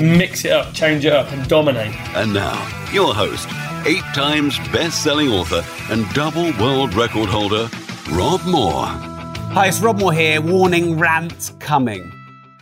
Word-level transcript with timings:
Mix 0.00 0.44
it 0.44 0.52
up, 0.52 0.72
change 0.74 1.04
it 1.04 1.12
up, 1.12 1.30
and 1.32 1.48
dominate. 1.48 1.94
And 2.16 2.32
now, 2.32 2.56
your 2.92 3.14
host, 3.14 3.48
eight 3.86 4.04
times 4.14 4.58
best 4.70 5.02
selling 5.02 5.28
author 5.28 5.64
and 5.92 6.08
double 6.14 6.52
world 6.60 6.94
record 6.94 7.28
holder, 7.28 7.68
Rob 8.12 8.44
Moore. 8.44 8.86
Hi, 8.86 9.68
it's 9.68 9.80
Rob 9.80 9.98
Moore 9.98 10.12
here. 10.12 10.40
Warning 10.40 10.98
rant 10.98 11.52
coming. 11.60 12.12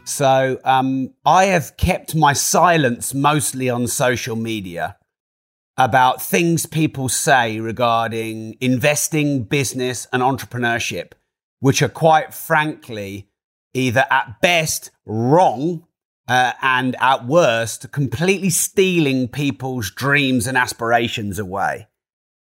So, 0.05 0.61
um, 0.65 1.15
I 1.25 1.47
have 1.47 1.77
kept 1.77 2.15
my 2.15 2.33
silence 2.33 3.13
mostly 3.13 3.69
on 3.69 3.89
social 3.89 4.37
media 4.37 4.97
about 5.77 6.23
things 6.23 6.65
people 6.65 7.09
say 7.09 7.61
regarding 7.61 8.57
investing, 8.61 9.43
business, 9.43 10.07
and 10.13 10.23
entrepreneurship, 10.23 11.13
which 11.61 11.83
are 11.83 11.89
quite 11.89 12.33
frankly 12.33 13.29
either 13.75 14.07
at 14.11 14.41
best 14.41 14.91
wrong 15.05 15.86
uh, 16.29 16.53
and 16.63 16.97
at 17.01 17.27
worst 17.27 17.93
completely 17.93 18.51
stealing 18.51 19.29
people's 19.29 19.91
dreams 19.91 20.47
and 20.47 20.57
aspirations 20.57 21.39
away. 21.39 21.87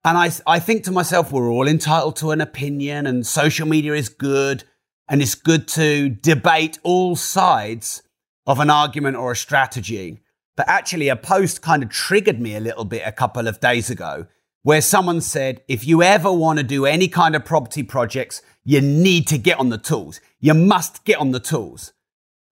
And 0.04 0.16
I, 0.16 0.30
I 0.46 0.58
think 0.58 0.84
to 0.84 0.92
myself, 0.92 1.30
we're 1.30 1.50
all 1.50 1.68
entitled 1.68 2.16
to 2.16 2.30
an 2.30 2.40
opinion, 2.40 3.06
and 3.06 3.26
social 3.26 3.68
media 3.68 3.92
is 3.94 4.08
good, 4.08 4.64
and 5.08 5.20
it's 5.20 5.34
good 5.34 5.68
to 5.68 6.08
debate 6.08 6.78
all 6.82 7.16
sides 7.16 8.02
of 8.46 8.60
an 8.60 8.70
argument 8.70 9.16
or 9.16 9.32
a 9.32 9.36
strategy. 9.36 10.22
But 10.56 10.68
actually, 10.68 11.08
a 11.08 11.16
post 11.16 11.60
kind 11.60 11.82
of 11.82 11.90
triggered 11.90 12.40
me 12.40 12.56
a 12.56 12.60
little 12.60 12.84
bit 12.84 13.02
a 13.04 13.12
couple 13.12 13.46
of 13.46 13.60
days 13.60 13.90
ago, 13.90 14.26
where 14.62 14.80
someone 14.80 15.20
said, 15.20 15.62
if 15.68 15.86
you 15.86 16.02
ever 16.02 16.32
want 16.32 16.58
to 16.58 16.64
do 16.64 16.86
any 16.86 17.08
kind 17.08 17.36
of 17.36 17.44
property 17.44 17.82
projects, 17.82 18.42
you 18.64 18.80
need 18.80 19.26
to 19.28 19.38
get 19.38 19.58
on 19.58 19.68
the 19.68 19.78
tools. 19.78 20.20
You 20.38 20.54
must 20.54 21.04
get 21.04 21.18
on 21.18 21.32
the 21.32 21.40
tools. 21.40 21.92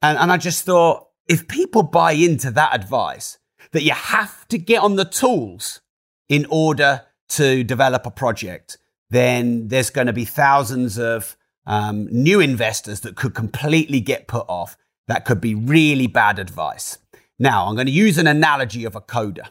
And, 0.00 0.18
and 0.18 0.30
I 0.30 0.36
just 0.36 0.64
thought, 0.64 1.07
if 1.28 1.46
people 1.46 1.82
buy 1.82 2.12
into 2.12 2.50
that 2.52 2.74
advice, 2.74 3.38
that 3.72 3.82
you 3.82 3.92
have 3.92 4.48
to 4.48 4.58
get 4.58 4.82
on 4.82 4.96
the 4.96 5.04
tools 5.04 5.80
in 6.28 6.46
order 6.50 7.02
to 7.28 7.62
develop 7.64 8.06
a 8.06 8.10
project, 8.10 8.78
then 9.10 9.68
there's 9.68 9.90
going 9.90 10.06
to 10.06 10.12
be 10.12 10.24
thousands 10.24 10.98
of 10.98 11.36
um, 11.66 12.08
new 12.10 12.40
investors 12.40 13.00
that 13.00 13.16
could 13.16 13.34
completely 13.34 14.00
get 14.00 14.26
put 14.26 14.46
off. 14.48 14.76
That 15.06 15.24
could 15.24 15.40
be 15.40 15.54
really 15.54 16.06
bad 16.06 16.38
advice. 16.38 16.98
Now, 17.38 17.66
I'm 17.66 17.74
going 17.74 17.86
to 17.86 17.92
use 17.92 18.18
an 18.18 18.26
analogy 18.26 18.84
of 18.84 18.96
a 18.96 19.00
coder. 19.00 19.48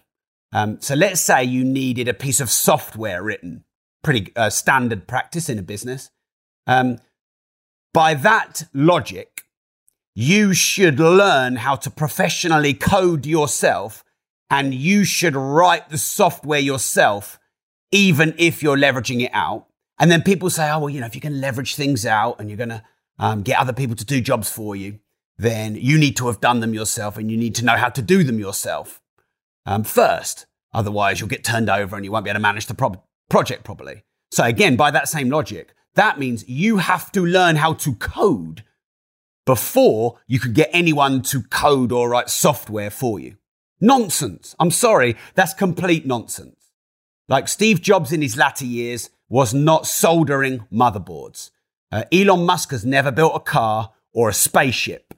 Um, 0.51 0.79
so 0.81 0.95
let's 0.95 1.21
say 1.21 1.43
you 1.43 1.63
needed 1.63 2.07
a 2.07 2.13
piece 2.13 2.39
of 2.39 2.49
software 2.49 3.21
written, 3.21 3.63
pretty 4.03 4.31
uh, 4.35 4.49
standard 4.49 5.07
practice 5.07 5.49
in 5.49 5.59
a 5.59 5.63
business. 5.63 6.09
Um, 6.65 6.97
by 7.93 8.13
that 8.15 8.65
logic, 8.73 9.36
you 10.19 10.51
should 10.51 10.99
learn 10.99 11.57
how 11.57 11.75
to 11.75 11.91
professionally 11.91 12.73
code 12.73 13.23
yourself 13.23 14.03
and 14.49 14.73
you 14.73 15.03
should 15.03 15.35
write 15.35 15.89
the 15.89 15.97
software 15.99 16.59
yourself, 16.59 17.37
even 17.91 18.33
if 18.39 18.63
you're 18.63 18.75
leveraging 18.75 19.21
it 19.21 19.29
out. 19.31 19.67
And 19.99 20.09
then 20.09 20.23
people 20.23 20.49
say, 20.49 20.71
oh, 20.71 20.79
well, 20.79 20.89
you 20.89 20.99
know, 20.99 21.05
if 21.05 21.13
you 21.13 21.21
can 21.21 21.39
leverage 21.39 21.75
things 21.75 22.03
out 22.03 22.39
and 22.39 22.49
you're 22.49 22.57
going 22.57 22.69
to 22.69 22.83
um, 23.19 23.43
get 23.43 23.59
other 23.59 23.73
people 23.73 23.95
to 23.95 24.03
do 24.03 24.19
jobs 24.19 24.49
for 24.49 24.75
you, 24.75 24.97
then 25.37 25.75
you 25.75 25.99
need 25.99 26.17
to 26.17 26.25
have 26.25 26.41
done 26.41 26.61
them 26.61 26.73
yourself 26.73 27.15
and 27.17 27.29
you 27.29 27.37
need 27.37 27.53
to 27.53 27.63
know 27.63 27.77
how 27.77 27.89
to 27.89 28.01
do 28.01 28.23
them 28.23 28.39
yourself 28.39 28.99
um, 29.67 29.83
first. 29.83 30.47
Otherwise, 30.73 31.19
you'll 31.19 31.29
get 31.29 31.43
turned 31.43 31.69
over 31.69 31.95
and 31.95 32.03
you 32.03 32.11
won't 32.11 32.25
be 32.25 32.31
able 32.31 32.39
to 32.39 32.41
manage 32.41 32.65
the 32.65 32.73
pro- 32.73 33.03
project 33.29 33.63
properly. 33.63 34.01
So, 34.31 34.43
again, 34.45 34.77
by 34.77 34.89
that 34.89 35.09
same 35.09 35.29
logic, 35.29 35.75
that 35.93 36.17
means 36.17 36.49
you 36.49 36.77
have 36.77 37.11
to 37.11 37.23
learn 37.23 37.57
how 37.57 37.73
to 37.73 37.93
code 37.93 38.63
before 39.47 40.19
you 40.27 40.39
could 40.39 40.53
get 40.53 40.69
anyone 40.73 41.23
to 41.23 41.41
code 41.41 41.91
or 41.91 42.09
write 42.09 42.29
software 42.29 42.91
for 42.91 43.19
you. 43.19 43.37
Nonsense. 43.79 44.55
I'm 44.59 44.71
sorry, 44.71 45.15
that's 45.33 45.53
complete 45.53 46.05
nonsense. 46.05 46.71
Like 47.29 47.47
Steve 47.47 47.81
Jobs 47.81 48.11
in 48.11 48.21
his 48.21 48.37
latter 48.37 48.65
years 48.65 49.09
was 49.29 49.53
not 49.53 49.87
soldering 49.87 50.67
motherboards. 50.71 51.51
Uh, 51.91 52.03
Elon 52.11 52.45
Musk 52.45 52.71
has 52.71 52.85
never 52.85 53.11
built 53.11 53.35
a 53.35 53.39
car 53.39 53.93
or 54.13 54.29
a 54.29 54.33
spaceship. 54.33 55.13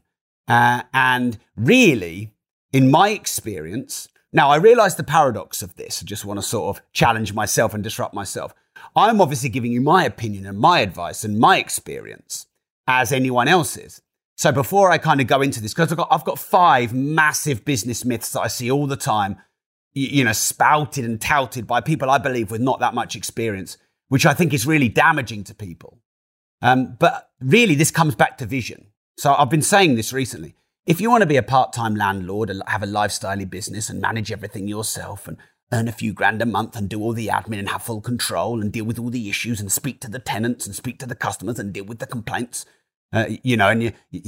Uh, 0.48 0.84
and 0.94 1.38
really, 1.56 2.32
in 2.72 2.92
my 2.92 3.10
experience, 3.10 4.08
now 4.32 4.50
I 4.50 4.58
realize 4.58 4.96
the 4.96 5.04
paradox 5.04 5.64
of 5.64 5.76
this. 5.76 6.04
I 6.04 6.06
just 6.06 6.26
want 6.26 6.38
to 6.38 6.46
sort 6.46 6.78
of 6.78 6.84
challenge 6.92 7.34
myself 7.34 7.74
and 7.74 7.84
disrupt 7.84 8.14
myself. 8.14 8.54
I'm 8.96 9.22
obviously 9.22 9.50
giving 9.50 9.72
you 9.72 9.82
my 9.82 10.06
opinion 10.06 10.46
and 10.46 10.60
my 10.60 10.82
advice 10.82 11.24
and 11.24 11.40
my 11.40 11.58
experience 11.58 12.46
as 12.88 13.12
anyone 13.12 13.48
else's. 13.48 14.02
So 14.40 14.54
before 14.54 14.90
I 14.90 14.98
kind 14.98 15.20
of 15.20 15.28
go 15.28 15.42
into 15.42 15.62
this, 15.62 15.74
because 15.74 15.92
I've 15.92 15.98
got, 15.98 16.08
I've 16.10 16.24
got 16.24 16.40
five 16.40 16.94
massive 16.94 17.66
business 17.66 18.06
myths 18.06 18.32
that 18.32 18.40
I 18.40 18.48
see 18.48 18.72
all 18.72 18.88
the 18.88 18.96
time, 18.96 19.36
you, 19.92 20.08
you 20.08 20.24
know, 20.24 20.32
spouted 20.32 21.04
and 21.04 21.20
touted 21.20 21.68
by 21.68 21.82
people 21.82 22.10
I 22.10 22.20
believe 22.20 22.50
with 22.50 22.62
not 22.62 22.80
that 22.80 22.94
much 22.94 23.18
experience, 23.18 23.78
which 24.08 24.26
I 24.26 24.34
think 24.34 24.54
is 24.54 24.66
really 24.66 24.88
damaging 24.88 25.44
to 25.44 25.54
people. 25.54 26.00
Um, 26.62 26.96
but 26.98 27.32
really, 27.42 27.76
this 27.76 27.92
comes 27.92 28.16
back 28.16 28.38
to 28.38 28.46
vision. 28.46 28.86
So 29.18 29.34
I've 29.34 29.50
been 29.50 29.62
saying 29.62 29.96
this 29.96 30.14
recently. 30.14 30.56
If 30.86 31.02
you 31.02 31.10
want 31.10 31.24
to 31.24 31.28
be 31.28 31.36
a 31.36 31.44
part-time 31.44 31.96
landlord 31.96 32.50
and 32.50 32.64
have 32.68 32.82
a 32.82 32.86
lifestyle 32.86 33.44
business 33.44 33.90
and 33.90 34.00
manage 34.00 34.32
everything 34.32 34.70
yourself 34.70 35.28
and 35.28 35.36
earn 35.74 35.90
a 35.90 35.92
few 35.92 36.14
grand 36.14 36.42
a 36.42 36.46
month 36.46 36.78
and 36.78 36.88
do 36.88 37.02
all 37.02 37.12
the 37.12 37.28
admin 37.28 37.60
and 37.60 37.68
have 37.68 37.84
full 37.84 38.00
control 38.00 38.62
and 38.62 38.72
deal 38.72 38.86
with 38.86 39.00
all 39.00 39.10
the 39.10 39.30
issues 39.30 39.60
and 39.60 39.70
speak 39.70 40.00
to 40.00 40.10
the 40.10 40.18
tenants 40.18 40.66
and 40.66 40.78
speak 40.78 40.98
to 41.00 41.06
the 41.06 41.14
customers 41.14 41.60
and 41.60 41.74
deal 41.74 41.84
with 41.84 42.00
the 42.00 42.08
complaints, 42.08 42.66
uh, 43.12 43.26
you 43.44 43.58
know, 43.58 43.70
and 43.70 43.84
you, 43.84 43.92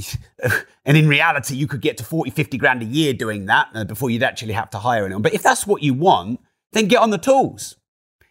and 0.86 0.98
in 0.98 1.08
reality, 1.08 1.56
you 1.56 1.68
could 1.68 1.82
get 1.82 1.98
to 1.98 2.04
40, 2.04 2.32
50 2.32 2.58
grand 2.58 2.82
a 2.82 2.86
year 2.86 3.14
doing 3.14 3.46
that 3.46 3.70
uh, 3.74 3.84
before 3.84 4.10
you'd 4.10 4.24
actually 4.24 4.54
have 4.54 4.70
to 4.72 4.80
hire 4.80 5.06
anyone. 5.06 5.22
But 5.22 5.34
if 5.34 5.44
that's 5.44 5.68
what 5.68 5.84
you 5.84 5.94
want, 5.94 6.40
then 6.74 6.88
get 6.88 7.00
on 7.00 7.10
the 7.10 7.18
tools. 7.18 7.76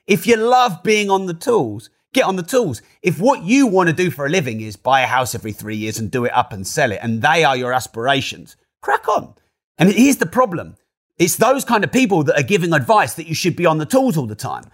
If 0.07 0.27
you 0.27 0.37
love 0.37 0.83
being 0.83 1.11
on 1.11 1.27
the 1.27 1.35
tools, 1.35 1.91
get 2.13 2.25
on 2.25 2.37
the 2.37 2.43
tools. 2.43 2.83
If 3.03 3.21
what 3.21 3.43
you 3.43 3.67
want 3.67 3.89
to 3.89 3.95
do 3.95 4.11
for 4.11 4.27
a 4.27 4.31
living 4.31 4.61
is 4.61 4.77
buy 4.77 5.03
a 5.03 5.07
house 5.07 5.35
every 5.35 5.53
three 5.53 5.77
years 5.77 5.99
and 5.99 6.11
do 6.11 6.25
it 6.25 6.35
up 6.35 6.53
and 6.53 6.67
sell 6.67 6.91
it, 6.91 6.99
and 7.03 7.23
they 7.23 7.45
are 7.45 7.57
your 7.57 7.73
aspirations, 7.73 8.57
crack 8.81 9.09
on. 9.09 9.35
And 9.79 9.93
here's 9.93 10.17
the 10.17 10.27
problem. 10.27 10.77
It's 11.19 11.37
those 11.37 11.65
kind 11.65 11.85
of 11.85 11.93
people 11.93 12.25
that 12.25 12.39
are 12.39 12.43
giving 12.43 12.73
advice 12.73 13.15
that 13.15 13.27
you 13.27 13.35
should 13.35 13.55
be 13.55 13.67
on 13.67 13.79
the 13.79 13.87
tools 13.87 14.17
all 14.17 14.27
the 14.27 14.35
time. 14.35 14.65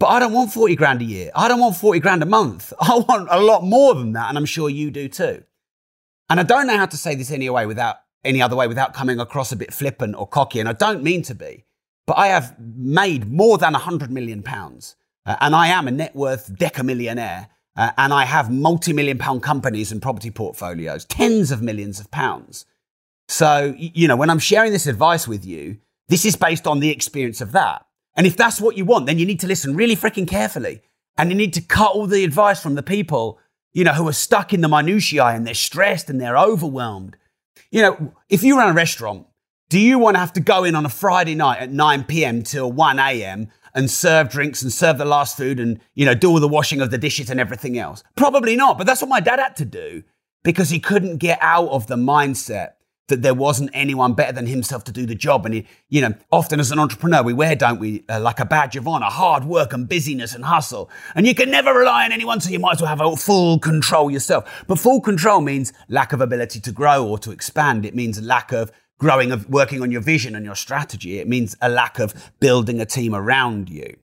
But 0.00 0.06
I 0.06 0.18
don't 0.18 0.32
want 0.32 0.52
40 0.52 0.76
grand 0.76 1.02
a 1.02 1.04
year. 1.04 1.30
I 1.34 1.48
don't 1.48 1.60
want 1.60 1.76
40 1.76 2.00
grand 2.00 2.22
a 2.22 2.26
month. 2.26 2.72
I 2.80 2.96
want 3.08 3.28
a 3.30 3.40
lot 3.40 3.64
more 3.64 3.94
than 3.94 4.12
that. 4.12 4.28
And 4.28 4.36
I'm 4.36 4.44
sure 4.44 4.68
you 4.68 4.90
do 4.90 5.08
too. 5.08 5.44
And 6.28 6.40
I 6.40 6.42
don't 6.42 6.66
know 6.66 6.76
how 6.76 6.86
to 6.86 6.96
say 6.96 7.14
this 7.14 7.30
any 7.30 7.48
way 7.50 7.66
without 7.66 7.96
any 8.24 8.40
other 8.40 8.56
way 8.56 8.66
without 8.66 8.94
coming 8.94 9.20
across 9.20 9.52
a 9.52 9.56
bit 9.56 9.72
flippant 9.72 10.16
or 10.16 10.26
cocky. 10.26 10.60
And 10.60 10.68
I 10.68 10.72
don't 10.72 11.02
mean 11.02 11.22
to 11.24 11.34
be, 11.34 11.64
but 12.06 12.18
I 12.18 12.28
have 12.28 12.56
made 12.58 13.30
more 13.30 13.58
than 13.58 13.72
100 13.72 14.10
million 14.10 14.42
pounds. 14.42 14.96
Uh, 15.26 15.36
and 15.40 15.54
I 15.54 15.68
am 15.68 15.88
a 15.88 15.90
net 15.90 16.14
worth 16.14 16.52
decamillionaire. 16.54 17.48
Uh, 17.76 17.90
and 17.98 18.12
I 18.12 18.24
have 18.24 18.50
multi 18.50 18.92
million 18.92 19.18
pound 19.18 19.42
companies 19.42 19.90
and 19.90 20.00
property 20.00 20.30
portfolios, 20.30 21.04
tens 21.04 21.50
of 21.50 21.60
millions 21.60 21.98
of 21.98 22.10
pounds. 22.10 22.66
So, 23.28 23.74
you 23.76 24.06
know, 24.06 24.16
when 24.16 24.30
I'm 24.30 24.38
sharing 24.38 24.72
this 24.72 24.86
advice 24.86 25.26
with 25.26 25.44
you, 25.44 25.78
this 26.08 26.24
is 26.24 26.36
based 26.36 26.66
on 26.66 26.80
the 26.80 26.90
experience 26.90 27.40
of 27.40 27.52
that. 27.52 27.84
And 28.16 28.26
if 28.26 28.36
that's 28.36 28.60
what 28.60 28.76
you 28.76 28.84
want, 28.84 29.06
then 29.06 29.18
you 29.18 29.26
need 29.26 29.40
to 29.40 29.46
listen 29.46 29.74
really 29.74 29.96
freaking 29.96 30.28
carefully. 30.28 30.82
And 31.16 31.30
you 31.30 31.36
need 31.36 31.54
to 31.54 31.60
cut 31.60 31.92
all 31.92 32.06
the 32.06 32.24
advice 32.24 32.60
from 32.60 32.74
the 32.74 32.82
people, 32.82 33.38
you 33.72 33.84
know, 33.84 33.92
who 33.92 34.08
are 34.08 34.12
stuck 34.12 34.52
in 34.52 34.60
the 34.60 34.68
minutiae 34.68 35.26
and 35.26 35.46
they're 35.46 35.54
stressed 35.54 36.10
and 36.10 36.20
they're 36.20 36.38
overwhelmed. 36.38 37.16
You 37.70 37.82
know, 37.82 38.14
if 38.28 38.42
you 38.42 38.56
run 38.56 38.70
a 38.70 38.74
restaurant, 38.74 39.26
do 39.68 39.78
you 39.80 39.98
want 39.98 40.16
to 40.16 40.20
have 40.20 40.32
to 40.34 40.40
go 40.40 40.64
in 40.64 40.74
on 40.74 40.86
a 40.86 40.90
Friday 40.90 41.34
night 41.34 41.60
at 41.60 41.72
9 41.72 42.04
p.m. 42.04 42.42
till 42.42 42.70
1 42.70 42.98
a.m. 42.98 43.48
and 43.74 43.90
serve 43.90 44.28
drinks 44.28 44.62
and 44.62 44.72
serve 44.72 44.98
the 44.98 45.04
last 45.04 45.36
food 45.36 45.58
and, 45.58 45.80
you 45.94 46.04
know, 46.04 46.14
do 46.14 46.30
all 46.30 46.40
the 46.40 46.48
washing 46.48 46.80
of 46.80 46.90
the 46.90 46.98
dishes 46.98 47.30
and 47.30 47.40
everything 47.40 47.78
else? 47.78 48.04
Probably 48.16 48.54
not. 48.56 48.78
But 48.78 48.86
that's 48.86 49.00
what 49.00 49.08
my 49.08 49.20
dad 49.20 49.38
had 49.38 49.56
to 49.56 49.64
do 49.64 50.04
because 50.42 50.70
he 50.70 50.78
couldn't 50.78 51.16
get 51.16 51.38
out 51.40 51.68
of 51.68 51.86
the 51.86 51.96
mindset 51.96 52.72
that 53.08 53.22
there 53.22 53.34
wasn't 53.34 53.70
anyone 53.74 54.14
better 54.14 54.32
than 54.32 54.46
himself 54.46 54.84
to 54.84 54.92
do 54.92 55.04
the 55.04 55.14
job. 55.14 55.44
And, 55.44 55.54
he, 55.54 55.66
you 55.88 56.00
know, 56.00 56.14
often 56.32 56.58
as 56.58 56.70
an 56.70 56.78
entrepreneur, 56.78 57.22
we 57.22 57.34
wear, 57.34 57.54
don't 57.54 57.78
we, 57.78 58.04
uh, 58.08 58.20
like 58.20 58.40
a 58.40 58.44
badge 58.44 58.76
of 58.76 58.88
honor, 58.88 59.06
hard 59.06 59.44
work 59.44 59.72
and 59.72 59.88
busyness 59.88 60.34
and 60.34 60.44
hustle. 60.44 60.90
And 61.14 61.26
you 61.26 61.34
can 61.34 61.50
never 61.50 61.74
rely 61.74 62.06
on 62.06 62.12
anyone, 62.12 62.40
so 62.40 62.50
you 62.50 62.58
might 62.58 62.74
as 62.74 62.82
well 62.82 62.96
have 62.96 63.20
full 63.20 63.58
control 63.58 64.10
yourself. 64.10 64.64
But 64.66 64.78
full 64.78 65.00
control 65.00 65.42
means 65.42 65.72
lack 65.88 66.12
of 66.12 66.20
ability 66.20 66.60
to 66.60 66.72
grow 66.72 67.06
or 67.06 67.18
to 67.18 67.30
expand. 67.30 67.84
It 67.84 67.94
means 67.94 68.20
lack 68.22 68.52
of 68.52 68.72
growing 68.98 69.32
of 69.32 69.50
working 69.50 69.82
on 69.82 69.90
your 69.90 70.00
vision 70.00 70.34
and 70.34 70.44
your 70.44 70.54
strategy. 70.54 71.18
It 71.18 71.28
means 71.28 71.56
a 71.60 71.68
lack 71.68 71.98
of 71.98 72.32
building 72.40 72.80
a 72.80 72.86
team 72.86 73.14
around 73.14 73.68
you. 73.68 73.96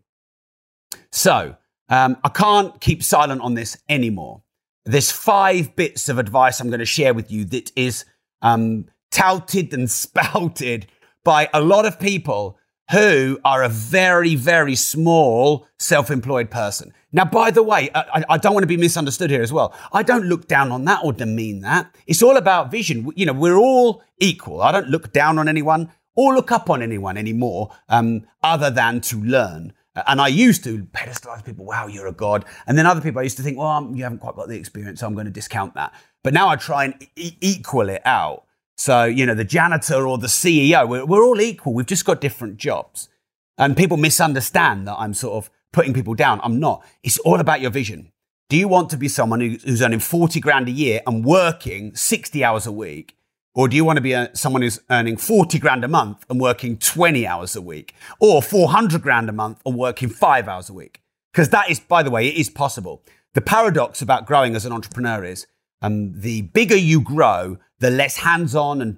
So 1.11 1.55
um, 1.89 2.17
I 2.23 2.29
can't 2.29 2.79
keep 2.79 3.03
silent 3.03 3.41
on 3.41 3.55
this 3.55 3.77
anymore. 3.89 4.43
There's 4.85 5.11
five 5.11 5.75
bits 5.75 6.09
of 6.09 6.17
advice 6.17 6.59
I'm 6.59 6.69
going 6.69 6.79
to 6.79 6.85
share 6.85 7.13
with 7.13 7.31
you 7.31 7.45
that 7.45 7.71
is 7.75 8.05
um, 8.41 8.85
touted 9.11 9.73
and 9.73 9.89
spouted 10.03 10.87
by 11.23 11.49
a 11.53 11.61
lot 11.61 11.85
of 11.85 11.99
people 11.99 12.57
who 12.91 13.39
are 13.45 13.63
a 13.63 13.69
very, 13.69 14.35
very 14.35 14.75
small 14.75 15.67
self 15.79 16.11
employed 16.11 16.51
person. 16.51 16.93
Now, 17.13 17.25
by 17.25 17.51
the 17.51 17.63
way, 17.63 17.89
I, 17.93 18.23
I, 18.29 18.37
don't 18.37 18.53
want 18.53 18.63
to 18.63 18.67
be 18.67 18.77
misunderstood 18.77 19.29
here 19.29 19.41
as 19.41 19.51
well. 19.51 19.73
I 19.91 20.03
don't 20.03 20.25
look 20.25 20.47
down 20.47 20.71
on 20.71 20.85
that 20.85 21.01
or 21.03 21.11
demean 21.11 21.61
that. 21.61 21.93
It's 22.07 22.23
all 22.23 22.37
about 22.37 22.71
vision. 22.71 23.11
You 23.15 23.25
know, 23.25 23.33
we're 23.33 23.57
all 23.57 24.01
equal. 24.19 24.61
I 24.61 24.71
don't 24.71 24.87
look 24.87 25.11
down 25.11 25.37
on 25.37 25.47
anyone 25.47 25.91
or 26.15 26.33
look 26.33 26.51
up 26.51 26.69
on 26.69 26.81
anyone 26.81 27.17
anymore, 27.17 27.71
um, 27.89 28.25
other 28.43 28.69
than 28.69 29.01
to 29.01 29.21
learn. 29.21 29.73
And 30.07 30.21
I 30.21 30.29
used 30.29 30.63
to 30.63 30.83
pedestalize 30.85 31.43
people, 31.43 31.65
wow, 31.65 31.87
you're 31.87 32.07
a 32.07 32.13
god. 32.13 32.45
And 32.65 32.77
then 32.77 32.85
other 32.85 33.01
people, 33.01 33.19
I 33.19 33.23
used 33.23 33.37
to 33.37 33.43
think, 33.43 33.57
well, 33.57 33.91
you 33.93 34.03
haven't 34.03 34.19
quite 34.19 34.35
got 34.35 34.47
the 34.47 34.55
experience, 34.55 35.01
so 35.01 35.07
I'm 35.07 35.13
going 35.13 35.25
to 35.25 35.31
discount 35.31 35.73
that. 35.75 35.93
But 36.23 36.33
now 36.33 36.49
I 36.49 36.55
try 36.55 36.85
and 36.85 37.07
e- 37.15 37.37
equal 37.41 37.89
it 37.89 38.01
out. 38.05 38.45
So, 38.77 39.05
you 39.05 39.25
know, 39.25 39.35
the 39.35 39.43
janitor 39.43 40.07
or 40.07 40.17
the 40.17 40.27
CEO, 40.27 40.87
we're, 40.87 41.05
we're 41.05 41.23
all 41.23 41.41
equal. 41.41 41.73
We've 41.73 41.85
just 41.85 42.05
got 42.05 42.21
different 42.21 42.57
jobs. 42.57 43.09
And 43.57 43.77
people 43.77 43.97
misunderstand 43.97 44.87
that 44.87 44.95
I'm 44.97 45.13
sort 45.13 45.43
of 45.43 45.51
putting 45.71 45.93
people 45.93 46.15
down. 46.15 46.39
I'm 46.43 46.59
not. 46.59 46.83
It's 47.03 47.19
all 47.19 47.39
about 47.39 47.61
your 47.61 47.71
vision. 47.71 48.11
Do 48.49 48.57
you 48.57 48.67
want 48.67 48.89
to 48.89 48.97
be 48.97 49.07
someone 49.07 49.39
who's 49.39 49.81
earning 49.81 49.99
40 49.99 50.39
grand 50.39 50.67
a 50.67 50.71
year 50.71 51.01
and 51.07 51.23
working 51.23 51.95
60 51.95 52.43
hours 52.43 52.65
a 52.65 52.71
week? 52.71 53.15
Or 53.53 53.67
do 53.67 53.75
you 53.75 53.83
want 53.83 53.97
to 53.97 54.01
be 54.01 54.13
a, 54.13 54.29
someone 54.35 54.61
who's 54.61 54.79
earning 54.89 55.17
40 55.17 55.59
grand 55.59 55.83
a 55.83 55.87
month 55.87 56.25
and 56.29 56.39
working 56.39 56.77
20 56.77 57.27
hours 57.27 57.55
a 57.55 57.61
week? 57.61 57.93
Or 58.19 58.41
400 58.41 59.01
grand 59.01 59.29
a 59.29 59.33
month 59.33 59.61
and 59.65 59.77
working 59.77 60.09
five 60.09 60.47
hours 60.47 60.69
a 60.69 60.73
week? 60.73 61.01
Because 61.31 61.49
that 61.49 61.69
is, 61.69 61.79
by 61.79 62.03
the 62.03 62.11
way, 62.11 62.27
it 62.27 62.35
is 62.35 62.49
possible. 62.49 63.03
The 63.33 63.41
paradox 63.41 64.01
about 64.01 64.25
growing 64.25 64.55
as 64.55 64.65
an 64.65 64.73
entrepreneur 64.73 65.23
is 65.23 65.47
um, 65.81 66.19
the 66.19 66.41
bigger 66.41 66.75
you 66.75 67.01
grow, 67.01 67.57
the 67.79 67.89
less 67.89 68.17
hands 68.17 68.55
on 68.55 68.81
and 68.81 68.97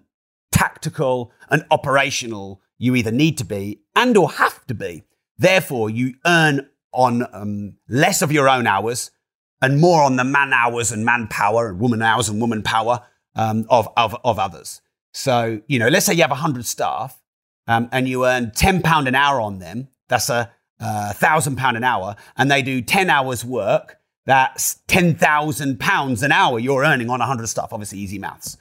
tactical 0.51 1.31
and 1.49 1.65
operational 1.71 2.61
you 2.77 2.95
either 2.95 3.11
need 3.11 3.37
to 3.37 3.45
be 3.45 3.81
and 3.95 4.17
or 4.17 4.29
have 4.31 4.65
to 4.67 4.73
be. 4.73 5.03
Therefore, 5.37 5.89
you 5.89 6.15
earn 6.25 6.69
on 6.91 7.25
um, 7.33 7.75
less 7.87 8.21
of 8.21 8.31
your 8.31 8.49
own 8.49 8.67
hours 8.67 9.11
and 9.61 9.79
more 9.79 10.03
on 10.03 10.17
the 10.17 10.23
man 10.23 10.53
hours 10.53 10.91
and 10.91 11.05
manpower 11.05 11.69
and 11.69 11.79
woman 11.79 12.01
hours 12.01 12.29
and 12.29 12.41
woman 12.41 12.61
power 12.61 13.01
um, 13.35 13.65
of, 13.69 13.87
of, 13.95 14.15
of 14.23 14.37
others. 14.37 14.81
So, 15.13 15.61
you 15.67 15.79
know, 15.79 15.87
let's 15.87 16.05
say 16.05 16.13
you 16.13 16.21
have 16.21 16.31
100 16.31 16.65
staff 16.65 17.21
um, 17.67 17.87
and 17.91 18.07
you 18.07 18.25
earn 18.25 18.47
£10 18.47 19.07
an 19.07 19.15
hour 19.15 19.39
on 19.39 19.59
them. 19.59 19.87
That's 20.09 20.29
a 20.29 20.51
thousand 21.13 21.55
pound 21.55 21.77
an 21.77 21.83
hour, 21.83 22.15
and 22.35 22.51
they 22.51 22.61
do 22.61 22.81
10 22.81 23.09
hours 23.09 23.45
work. 23.45 23.99
That's 24.25 24.79
£10,000 24.87 26.23
an 26.23 26.31
hour 26.31 26.59
you're 26.59 26.83
earning 26.83 27.09
on 27.09 27.19
100 27.19 27.47
staff. 27.47 27.73
Obviously, 27.73 27.99
easy 27.99 28.19
maths. 28.19 28.57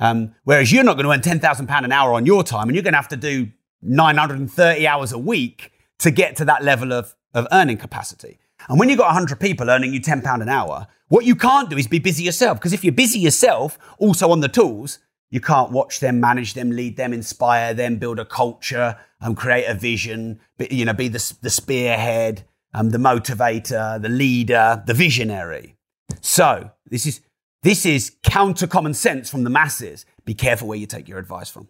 Um, 0.00 0.34
whereas 0.44 0.70
you're 0.72 0.84
not 0.84 0.96
going 0.96 1.06
to 1.20 1.30
earn 1.30 1.38
£10,000 1.38 1.84
an 1.84 1.92
hour 1.92 2.12
on 2.12 2.26
your 2.26 2.44
time, 2.44 2.68
and 2.68 2.76
you're 2.76 2.82
going 2.82 2.92
to 2.92 2.98
have 2.98 3.08
to 3.08 3.16
do 3.16 3.48
930 3.82 4.86
hours 4.86 5.12
a 5.12 5.18
week 5.18 5.72
to 5.98 6.10
get 6.10 6.36
to 6.36 6.44
that 6.44 6.62
level 6.62 6.92
of, 6.92 7.14
of 7.34 7.46
earning 7.52 7.76
capacity. 7.76 8.38
And 8.68 8.78
when 8.78 8.88
you've 8.88 8.98
got 8.98 9.06
100 9.06 9.40
people 9.40 9.70
earning 9.70 9.92
you 9.92 10.00
£10 10.00 10.42
an 10.42 10.48
hour, 10.48 10.86
what 11.08 11.24
you 11.24 11.34
can't 11.34 11.70
do 11.70 11.78
is 11.78 11.86
be 11.86 11.98
busy 11.98 12.22
yourself. 12.22 12.58
Because 12.58 12.72
if 12.72 12.84
you're 12.84 12.92
busy 12.92 13.18
yourself, 13.18 13.78
also 13.98 14.30
on 14.30 14.40
the 14.40 14.48
tools, 14.48 14.98
you 15.30 15.40
can't 15.40 15.70
watch 15.70 16.00
them, 16.00 16.20
manage 16.20 16.54
them, 16.54 16.70
lead 16.70 16.96
them, 16.96 17.12
inspire 17.12 17.74
them, 17.74 17.96
build 17.96 18.18
a 18.18 18.24
culture, 18.24 18.96
and 19.20 19.30
um, 19.30 19.34
create 19.34 19.66
a 19.66 19.74
vision, 19.74 20.40
you 20.70 20.84
know, 20.84 20.92
be 20.92 21.08
the, 21.08 21.34
the 21.42 21.50
spearhead, 21.50 22.44
um, 22.74 22.90
the 22.90 22.98
motivator, 22.98 24.00
the 24.00 24.08
leader, 24.08 24.82
the 24.86 24.94
visionary. 24.94 25.76
So 26.20 26.70
this 26.86 27.06
is 27.06 27.20
this 27.62 27.84
is 27.84 28.16
counter 28.22 28.66
common 28.66 28.94
sense 28.94 29.28
from 29.28 29.44
the 29.44 29.50
masses. 29.50 30.06
Be 30.24 30.34
careful 30.34 30.68
where 30.68 30.78
you 30.78 30.86
take 30.86 31.08
your 31.08 31.18
advice 31.18 31.50
from. 31.50 31.68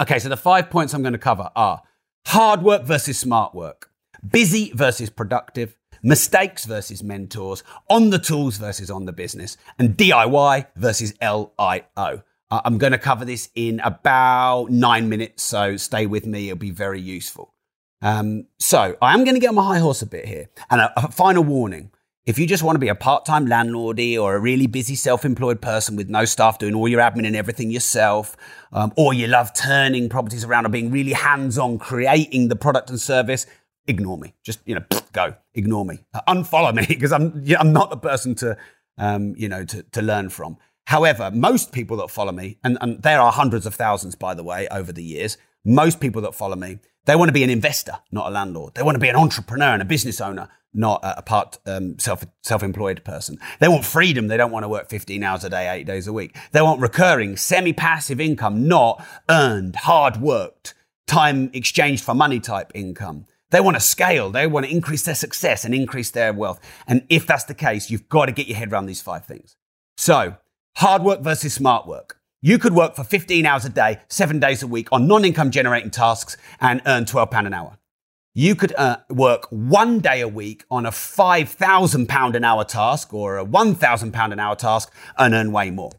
Okay, 0.00 0.18
so 0.18 0.28
the 0.28 0.36
five 0.36 0.70
points 0.70 0.94
I'm 0.94 1.02
going 1.02 1.12
to 1.12 1.18
cover 1.18 1.50
are 1.56 1.82
hard 2.26 2.62
work 2.62 2.84
versus 2.84 3.18
smart 3.18 3.54
work, 3.54 3.90
busy 4.26 4.72
versus 4.74 5.10
productive, 5.10 5.76
mistakes 6.02 6.64
versus 6.64 7.02
mentors, 7.02 7.62
on 7.88 8.10
the 8.10 8.18
tools 8.18 8.56
versus 8.56 8.90
on 8.90 9.06
the 9.06 9.12
business, 9.12 9.56
and 9.78 9.96
DIY 9.96 10.66
versus 10.76 11.14
LIO. 11.20 12.22
I'm 12.50 12.78
going 12.78 12.92
to 12.92 12.98
cover 12.98 13.24
this 13.24 13.48
in 13.54 13.80
about 13.80 14.70
nine 14.70 15.08
minutes, 15.08 15.42
so 15.42 15.76
stay 15.76 16.06
with 16.06 16.26
me. 16.26 16.50
It'll 16.50 16.58
be 16.58 16.70
very 16.70 17.00
useful. 17.00 17.51
Um, 18.02 18.46
so 18.58 18.96
I 19.00 19.14
am 19.14 19.24
going 19.24 19.34
to 19.34 19.40
get 19.40 19.48
on 19.48 19.54
my 19.54 19.64
high 19.64 19.78
horse 19.78 20.02
a 20.02 20.06
bit 20.06 20.26
here. 20.26 20.50
And 20.70 20.80
a, 20.80 20.92
a 21.04 21.10
final 21.10 21.44
warning. 21.44 21.90
If 22.24 22.38
you 22.38 22.46
just 22.46 22.62
want 22.62 22.76
to 22.76 22.80
be 22.80 22.88
a 22.88 22.94
part-time 22.94 23.46
landlordy 23.46 24.16
or 24.16 24.36
a 24.36 24.40
really 24.40 24.68
busy 24.68 24.94
self-employed 24.94 25.60
person 25.60 25.96
with 25.96 26.08
no 26.08 26.24
staff 26.24 26.58
doing 26.58 26.74
all 26.74 26.86
your 26.86 27.00
admin 27.00 27.26
and 27.26 27.34
everything 27.34 27.70
yourself, 27.70 28.36
um, 28.72 28.92
or 28.96 29.12
you 29.12 29.26
love 29.26 29.52
turning 29.54 30.08
properties 30.08 30.44
around 30.44 30.66
or 30.66 30.68
being 30.68 30.90
really 30.92 31.12
hands-on 31.12 31.78
creating 31.78 32.46
the 32.46 32.54
product 32.54 32.90
and 32.90 33.00
service, 33.00 33.46
ignore 33.88 34.18
me. 34.18 34.34
Just 34.44 34.60
you 34.66 34.76
know, 34.76 34.84
go. 35.12 35.34
Ignore 35.54 35.84
me. 35.84 35.98
Uh, 36.14 36.20
unfollow 36.28 36.72
me 36.74 36.84
because 36.88 37.12
I'm 37.12 37.44
I'm 37.58 37.72
not 37.72 37.90
the 37.90 37.96
person 37.96 38.36
to 38.36 38.56
um, 38.98 39.34
you 39.36 39.48
know 39.48 39.64
to 39.64 39.82
to 39.82 40.02
learn 40.02 40.28
from. 40.28 40.58
However, 40.86 41.30
most 41.32 41.72
people 41.72 41.96
that 41.98 42.10
follow 42.10 42.32
me, 42.32 42.58
and, 42.64 42.76
and 42.80 43.02
there 43.02 43.20
are 43.20 43.32
hundreds 43.32 43.66
of 43.66 43.74
thousands, 43.74 44.14
by 44.14 44.34
the 44.34 44.42
way, 44.42 44.66
over 44.68 44.92
the 44.92 45.02
years, 45.02 45.38
most 45.64 46.00
people 46.00 46.20
that 46.22 46.34
follow 46.34 46.56
me, 46.56 46.78
they 47.04 47.16
want 47.16 47.28
to 47.28 47.32
be 47.32 47.42
an 47.42 47.50
investor, 47.50 47.98
not 48.10 48.28
a 48.28 48.30
landlord. 48.30 48.74
They 48.74 48.82
want 48.82 48.94
to 48.94 49.00
be 49.00 49.08
an 49.08 49.16
entrepreneur 49.16 49.72
and 49.72 49.82
a 49.82 49.84
business 49.84 50.20
owner, 50.20 50.48
not 50.72 51.00
a 51.02 51.22
part 51.22 51.58
um, 51.66 51.98
self 51.98 52.24
self-employed 52.42 53.04
person. 53.04 53.38
They 53.60 53.68
want 53.68 53.84
freedom. 53.84 54.28
They 54.28 54.36
don't 54.36 54.52
want 54.52 54.64
to 54.64 54.68
work 54.68 54.88
15 54.88 55.22
hours 55.22 55.44
a 55.44 55.50
day, 55.50 55.68
eight 55.68 55.86
days 55.86 56.06
a 56.06 56.12
week. 56.12 56.36
They 56.52 56.62
want 56.62 56.80
recurring, 56.80 57.36
semi-passive 57.36 58.20
income, 58.20 58.68
not 58.68 59.04
earned, 59.28 59.76
hard 59.76 60.18
worked, 60.18 60.74
time 61.06 61.50
exchanged 61.52 62.04
for 62.04 62.14
money 62.14 62.40
type 62.40 62.70
income. 62.74 63.26
They 63.50 63.60
want 63.60 63.76
to 63.76 63.80
scale. 63.80 64.30
They 64.30 64.46
want 64.46 64.64
to 64.64 64.72
increase 64.72 65.04
their 65.04 65.14
success 65.14 65.64
and 65.64 65.74
increase 65.74 66.10
their 66.10 66.32
wealth. 66.32 66.58
And 66.86 67.04
if 67.10 67.26
that's 67.26 67.44
the 67.44 67.54
case, 67.54 67.90
you've 67.90 68.08
got 68.08 68.26
to 68.26 68.32
get 68.32 68.46
your 68.46 68.56
head 68.56 68.72
around 68.72 68.86
these 68.86 69.02
five 69.02 69.26
things. 69.26 69.56
So, 69.98 70.36
hard 70.76 71.02
work 71.02 71.20
versus 71.20 71.52
smart 71.52 71.86
work. 71.86 72.16
You 72.44 72.58
could 72.58 72.74
work 72.74 72.96
for 72.96 73.04
15 73.04 73.46
hours 73.46 73.64
a 73.64 73.68
day, 73.68 74.00
seven 74.08 74.40
days 74.40 74.64
a 74.64 74.66
week 74.66 74.88
on 74.90 75.06
non 75.06 75.24
income 75.24 75.52
generating 75.52 75.92
tasks 75.92 76.36
and 76.60 76.82
earn 76.86 77.04
£12 77.04 77.46
an 77.46 77.54
hour. 77.54 77.78
You 78.34 78.56
could 78.56 78.74
uh, 78.74 78.96
work 79.08 79.46
one 79.50 80.00
day 80.00 80.20
a 80.22 80.26
week 80.26 80.64
on 80.68 80.84
a 80.84 80.90
£5,000 80.90 82.34
an 82.34 82.44
hour 82.44 82.64
task 82.64 83.14
or 83.14 83.38
a 83.38 83.44
£1,000 83.46 84.32
an 84.32 84.40
hour 84.40 84.56
task 84.56 84.92
and 85.16 85.34
earn 85.34 85.52
way 85.52 85.70
more. 85.70 85.92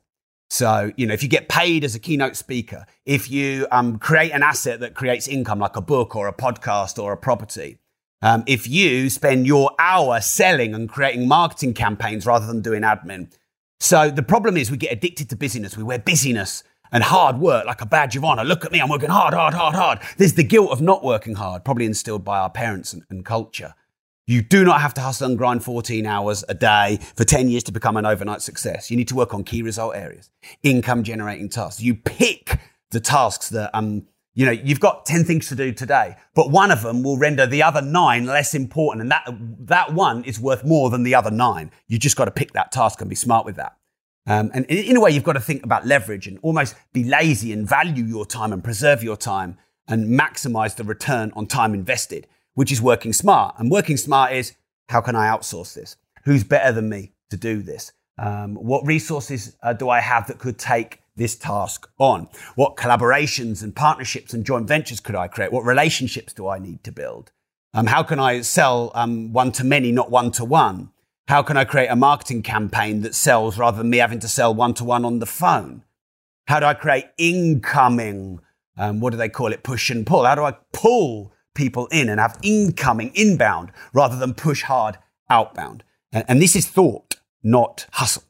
So, 0.50 0.92
you 0.98 1.08
know, 1.08 1.14
if 1.14 1.24
you 1.24 1.30
get 1.30 1.48
paid 1.48 1.86
as 1.86 1.96
a 1.96 2.00
keynote 2.00 2.36
speaker, 2.36 2.88
if 3.06 3.32
you 3.32 3.66
um, 3.72 3.98
create 3.98 4.32
an 4.32 4.44
asset 4.44 4.82
that 4.82 4.96
creates 4.96 5.30
income 5.30 5.60
like 5.60 5.78
a 5.78 5.82
book 5.82 6.14
or 6.14 6.28
a 6.28 6.34
podcast 6.34 7.02
or 7.02 7.14
a 7.14 7.18
property, 7.18 7.78
um, 8.22 8.44
if 8.48 8.68
you 8.68 9.10
spend 9.10 9.48
your 9.48 9.72
hour 9.80 10.20
selling 10.20 10.76
and 10.76 10.90
creating 10.90 11.26
marketing 11.26 11.74
campaigns 11.74 12.26
rather 12.26 12.46
than 12.46 12.62
doing 12.62 12.82
admin. 12.82 13.32
So 13.80 14.10
the 14.10 14.24
problem 14.24 14.58
is 14.58 14.72
we 14.72 14.78
get 14.78 14.94
addicted 14.94 15.30
to 15.30 15.36
busyness. 15.36 15.76
We 15.76 15.84
wear 15.84 16.00
busyness 16.00 16.64
and 16.92 17.04
hard 17.04 17.40
work 17.40 17.66
like 17.66 17.82
a 17.82 17.86
badge 17.86 18.16
of 18.16 18.24
honor. 18.24 18.44
Look 18.44 18.64
at 18.64 18.72
me, 18.72 18.80
I'm 18.80 18.90
working 18.90 19.10
hard, 19.10 19.34
hard, 19.34 19.54
hard, 19.54 19.76
hard. 19.76 20.00
There's 20.18 20.36
the 20.36 20.44
guilt 20.44 20.72
of 20.72 20.80
not 20.80 21.04
working 21.04 21.36
hard, 21.36 21.66
probably 21.66 21.86
instilled 21.86 22.24
by 22.24 22.40
our 22.40 22.50
parents 22.50 22.94
and, 22.94 23.04
and 23.10 23.26
culture. 23.26 23.74
You 24.26 24.42
do 24.42 24.64
not 24.64 24.80
have 24.80 24.94
to 24.94 25.02
hustle 25.02 25.28
and 25.28 25.38
grind 25.38 25.64
14 25.64 26.06
hours 26.06 26.46
a 26.48 26.54
day 26.54 27.00
for 27.16 27.26
10 27.26 27.50
years 27.50 27.64
to 27.64 27.74
become 27.74 27.98
an 27.98 28.06
overnight 28.06 28.42
success. 28.42 28.90
You 28.90 28.96
need 28.96 29.10
to 29.10 29.16
work 29.16 29.34
on 29.34 29.44
key 29.44 29.62
result 29.64 29.96
areas, 29.96 30.30
income 30.62 31.04
generating 31.04 31.50
tasks. 31.50 31.82
You 31.82 31.96
pick 31.96 32.60
the 32.92 33.02
tasks 33.02 33.50
that, 33.50 33.72
um, 33.74 34.08
you 34.34 34.46
know, 34.46 34.52
you've 34.52 34.80
got 34.80 35.06
10 35.06 35.24
things 35.26 35.48
to 35.50 35.56
do 35.56 35.72
today, 35.72 36.16
but 36.34 36.50
one 36.50 36.72
of 36.72 36.82
them 36.82 37.04
will 37.04 37.18
render 37.18 37.46
the 37.46 37.62
other 37.62 37.82
nine 37.82 38.26
less 38.26 38.56
important. 38.56 39.02
And 39.02 39.12
that, 39.12 39.28
that 39.68 39.94
one 39.94 40.24
is 40.24 40.40
worth 40.40 40.64
more 40.64 40.90
than 40.90 41.04
the 41.04 41.16
other 41.16 41.32
nine. 41.32 41.72
You 41.88 42.00
just 42.00 42.16
got 42.16 42.26
to 42.26 42.32
pick 42.32 42.54
that 42.54 42.72
task 42.72 43.02
and 43.02 43.10
be 43.10 43.16
smart 43.16 43.46
with 43.46 43.58
that. 43.58 43.78
Um, 44.26 44.52
and 44.54 44.66
in 44.66 44.96
a 44.96 45.02
way, 45.02 45.12
you've 45.12 45.24
got 45.24 45.34
to 45.34 45.42
think 45.42 45.64
about 45.64 45.86
leverage 45.86 46.28
and 46.28 46.40
almost 46.42 46.76
be 46.94 47.04
lazy 47.04 47.52
and 47.52 47.68
value 47.68 48.06
your 48.06 48.26
time 48.26 48.54
and 48.54 48.64
preserve 48.64 49.04
your 49.04 49.18
time 49.18 49.58
and 49.88 50.08
maximize 50.18 50.76
the 50.76 50.84
return 50.84 51.32
on 51.36 51.46
time 51.46 51.74
invested 51.74 52.26
which 52.56 52.72
is 52.72 52.82
working 52.82 53.14
smart. 53.14 53.56
And 53.58 53.72
working 53.72 53.98
smart 53.98 54.34
is 54.34 54.56
how 54.90 55.02
can 55.02 55.16
I 55.16 55.28
outsource 55.28 55.74
this? 55.74 55.96
Who's 56.24 56.44
better 56.44 56.72
than 56.72 56.90
me 56.90 57.14
to 57.30 57.38
do 57.38 57.62
this? 57.62 57.92
Um, 58.18 58.56
what 58.56 58.86
resources 58.86 59.56
uh, 59.64 59.74
do 59.74 59.90
I 59.90 60.00
have 60.00 60.28
that 60.28 60.38
could 60.38 60.58
take 60.58 61.00
this 61.16 61.36
task 61.36 61.90
on? 61.98 62.28
What 62.56 62.76
collaborations 62.76 63.64
and 63.64 63.76
partnerships 63.76 64.34
and 64.34 64.46
joint 64.46 64.68
ventures 64.68 65.00
could 65.00 65.16
I 65.16 65.28
create? 65.28 65.52
What 65.52 65.66
relationships 65.66 66.34
do 66.34 66.48
I 66.48 66.60
need 66.60 66.84
to 66.84 66.92
build? 66.92 67.32
Um, 67.74 67.88
how 67.88 68.04
can 68.04 68.20
I 68.20 68.42
sell 68.42 68.92
um, 68.94 69.34
one 69.34 69.52
to 69.54 69.64
many, 69.64 69.92
not 69.92 70.12
one 70.12 70.32
to 70.32 70.46
one? 70.46 70.92
How 71.28 71.42
can 71.42 71.58
I 71.58 71.64
create 71.64 71.88
a 71.88 71.96
marketing 71.96 72.44
campaign 72.44 73.02
that 73.02 73.16
sells 73.16 73.58
rather 73.58 73.78
than 73.78 73.90
me 73.90 73.98
having 73.98 74.20
to 74.20 74.28
sell 74.28 74.54
one 74.54 74.74
to 74.76 74.84
one 74.84 75.06
on 75.06 75.20
the 75.20 75.26
phone? 75.26 75.84
How 76.48 76.60
do 76.60 76.66
I 76.66 76.74
create 76.74 77.06
incoming? 77.18 78.40
Um, 78.78 79.00
what 79.00 79.12
do 79.12 79.18
they 79.18 79.30
call 79.30 79.54
it? 79.54 79.64
Push 79.64 79.90
and 79.90 80.06
pull. 80.06 80.26
How 80.26 80.36
do 80.36 80.44
I 80.44 80.56
pull 80.74 81.34
people 81.56 81.88
in 81.88 82.10
and 82.10 82.20
have 82.20 82.38
incoming, 82.44 83.12
inbound, 83.16 83.72
rather 83.94 84.18
than 84.18 84.34
push 84.34 84.64
hard 84.64 84.98
outbound? 85.30 85.84
And, 86.12 86.26
and 86.28 86.42
this 86.42 86.56
is 86.56 86.68
thought, 86.68 87.16
not 87.42 87.88
hustle. 87.94 88.24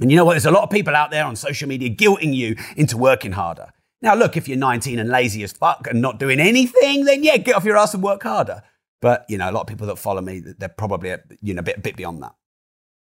And 0.00 0.10
you 0.10 0.16
know 0.16 0.24
what? 0.24 0.32
There's 0.32 0.46
a 0.46 0.50
lot 0.50 0.62
of 0.62 0.70
people 0.70 0.96
out 0.96 1.10
there 1.10 1.24
on 1.24 1.36
social 1.36 1.68
media 1.68 1.90
guilting 1.90 2.34
you 2.34 2.56
into 2.76 2.96
working 2.96 3.32
harder. 3.32 3.72
Now, 4.02 4.14
look, 4.14 4.36
if 4.36 4.48
you're 4.48 4.56
19 4.56 4.98
and 4.98 5.10
lazy 5.10 5.42
as 5.42 5.52
fuck 5.52 5.86
and 5.88 6.00
not 6.00 6.18
doing 6.18 6.40
anything, 6.40 7.04
then 7.04 7.22
yeah, 7.22 7.36
get 7.36 7.54
off 7.54 7.64
your 7.64 7.76
ass 7.76 7.92
and 7.92 8.02
work 8.02 8.22
harder. 8.22 8.62
But, 9.02 9.26
you 9.28 9.38
know, 9.38 9.50
a 9.50 9.52
lot 9.52 9.62
of 9.62 9.66
people 9.66 9.86
that 9.88 9.98
follow 9.98 10.20
me, 10.20 10.40
they're 10.40 10.68
probably, 10.68 11.10
a, 11.10 11.20
you 11.42 11.54
know, 11.54 11.60
a 11.60 11.62
bit, 11.62 11.78
a 11.78 11.80
bit 11.80 11.96
beyond 11.96 12.22
that. 12.22 12.34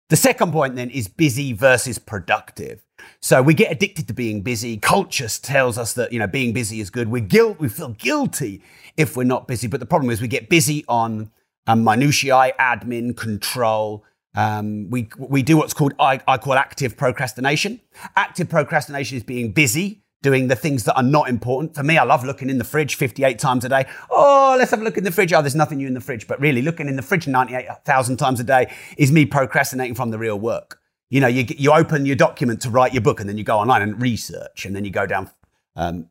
The 0.10 0.16
second 0.16 0.52
point 0.54 0.76
then 0.76 0.90
is 0.90 1.08
busy 1.08 1.54
versus 1.54 2.00
productive. 2.00 2.84
So 3.20 3.42
we 3.42 3.54
get 3.54 3.72
addicted 3.72 4.08
to 4.08 4.14
being 4.14 4.42
busy. 4.42 4.78
Culture 4.78 5.28
tells 5.28 5.78
us 5.78 5.94
that, 5.94 6.14
you 6.14 6.20
know, 6.20 6.28
being 6.28 6.54
busy 6.54 6.80
is 6.80 6.90
good. 6.90 7.10
We're 7.10 7.22
guilt, 7.22 7.60
we 7.60 7.68
feel 7.68 7.90
guilty 7.90 8.64
if 8.96 9.18
we're 9.18 9.24
not 9.26 9.48
busy. 9.48 9.68
But 9.68 9.80
the 9.80 9.86
problem 9.86 10.10
is 10.10 10.22
we 10.22 10.28
get 10.28 10.50
busy 10.50 10.86
on 10.88 11.32
um, 11.68 11.84
minutiae, 11.84 12.54
admin, 12.60 13.18
control, 13.18 14.06
um, 14.38 14.92
we, 14.92 15.10
we 15.18 15.42
do 15.42 15.58
what's 15.58 15.74
called, 15.74 15.94
I, 16.00 16.20
I 16.28 16.38
call 16.38 16.54
active 16.54 16.96
procrastination. 16.96 17.82
Active 18.16 18.48
procrastination 18.48 19.18
is 19.18 19.24
being 19.24 19.52
busy, 19.52 20.04
doing 20.22 20.48
the 20.48 20.56
things 20.56 20.84
that 20.84 20.96
are 20.96 21.02
not 21.02 21.28
important. 21.28 21.74
For 21.74 21.82
me, 21.82 21.98
I 21.98 22.04
love 22.04 22.24
looking 22.24 22.48
in 22.48 22.60
the 22.60 22.64
fridge 22.64 22.94
58 22.94 23.40
times 23.40 23.66
a 23.66 23.70
day. 23.70 23.88
Oh, 24.12 24.56
let's 24.56 24.70
have 24.70 24.82
a 24.82 24.84
look 24.84 24.96
in 24.96 25.04
the 25.04 25.12
fridge. 25.12 25.34
Oh, 25.34 25.42
there's 25.42 25.56
nothing 25.56 25.80
new 25.80 25.88
in 25.88 25.96
the 25.96 26.02
fridge. 26.02 26.28
But 26.28 26.40
really, 26.40 26.62
looking 26.62 26.88
in 26.88 26.98
the 26.98 27.02
fridge 27.02 27.28
98,000 27.28 28.18
times 28.18 28.40
a 28.40 28.44
day 28.44 28.72
is 28.96 29.12
me 29.12 29.26
procrastinating 29.26 29.96
from 29.96 30.12
the 30.12 30.20
real 30.20 30.40
work. 30.40 30.80
You 31.10 31.20
know, 31.20 31.28
you, 31.28 31.44
you 31.58 31.72
open 31.72 32.06
your 32.06 32.16
document 32.16 32.62
to 32.62 32.70
write 32.70 32.94
your 32.94 33.02
book 33.02 33.20
and 33.20 33.28
then 33.28 33.40
you 33.40 33.44
go 33.44 33.58
online 33.58 33.82
and 33.82 34.00
research 34.00 34.68
and 34.68 34.76
then 34.76 34.86
you 34.86 34.92
go 34.92 35.08
down. 35.08 35.32
Um, 35.76 36.10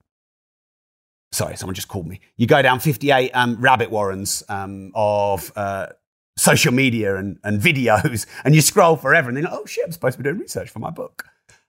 sorry, 1.31 1.57
someone 1.57 1.77
just 1.77 1.87
called 1.87 2.09
me. 2.09 2.19
You 2.37 2.49
go 2.49 2.61
down 2.61 2.81
58 2.81 3.31
um, 3.31 3.61
rabbit 3.61 3.93
warrens 3.93 4.43
um, 4.49 4.91
of 4.97 5.53
uh, 5.55 5.89
social 6.37 6.73
media 6.73 7.17
and, 7.17 7.39
and 7.45 7.61
videos 7.61 8.27
and 8.45 8.55
you 8.55 8.61
scroll 8.61 8.97
forever 8.97 9.29
and 9.29 9.37
then, 9.37 9.47
oh 9.51 9.65
shit, 9.67 9.85
I'm 9.85 9.93
supposed 9.93 10.17
to 10.17 10.23
be 10.23 10.29
doing 10.29 10.41
research 10.41 10.71
for 10.71 10.79
my 10.79 10.91
book. 10.91 11.25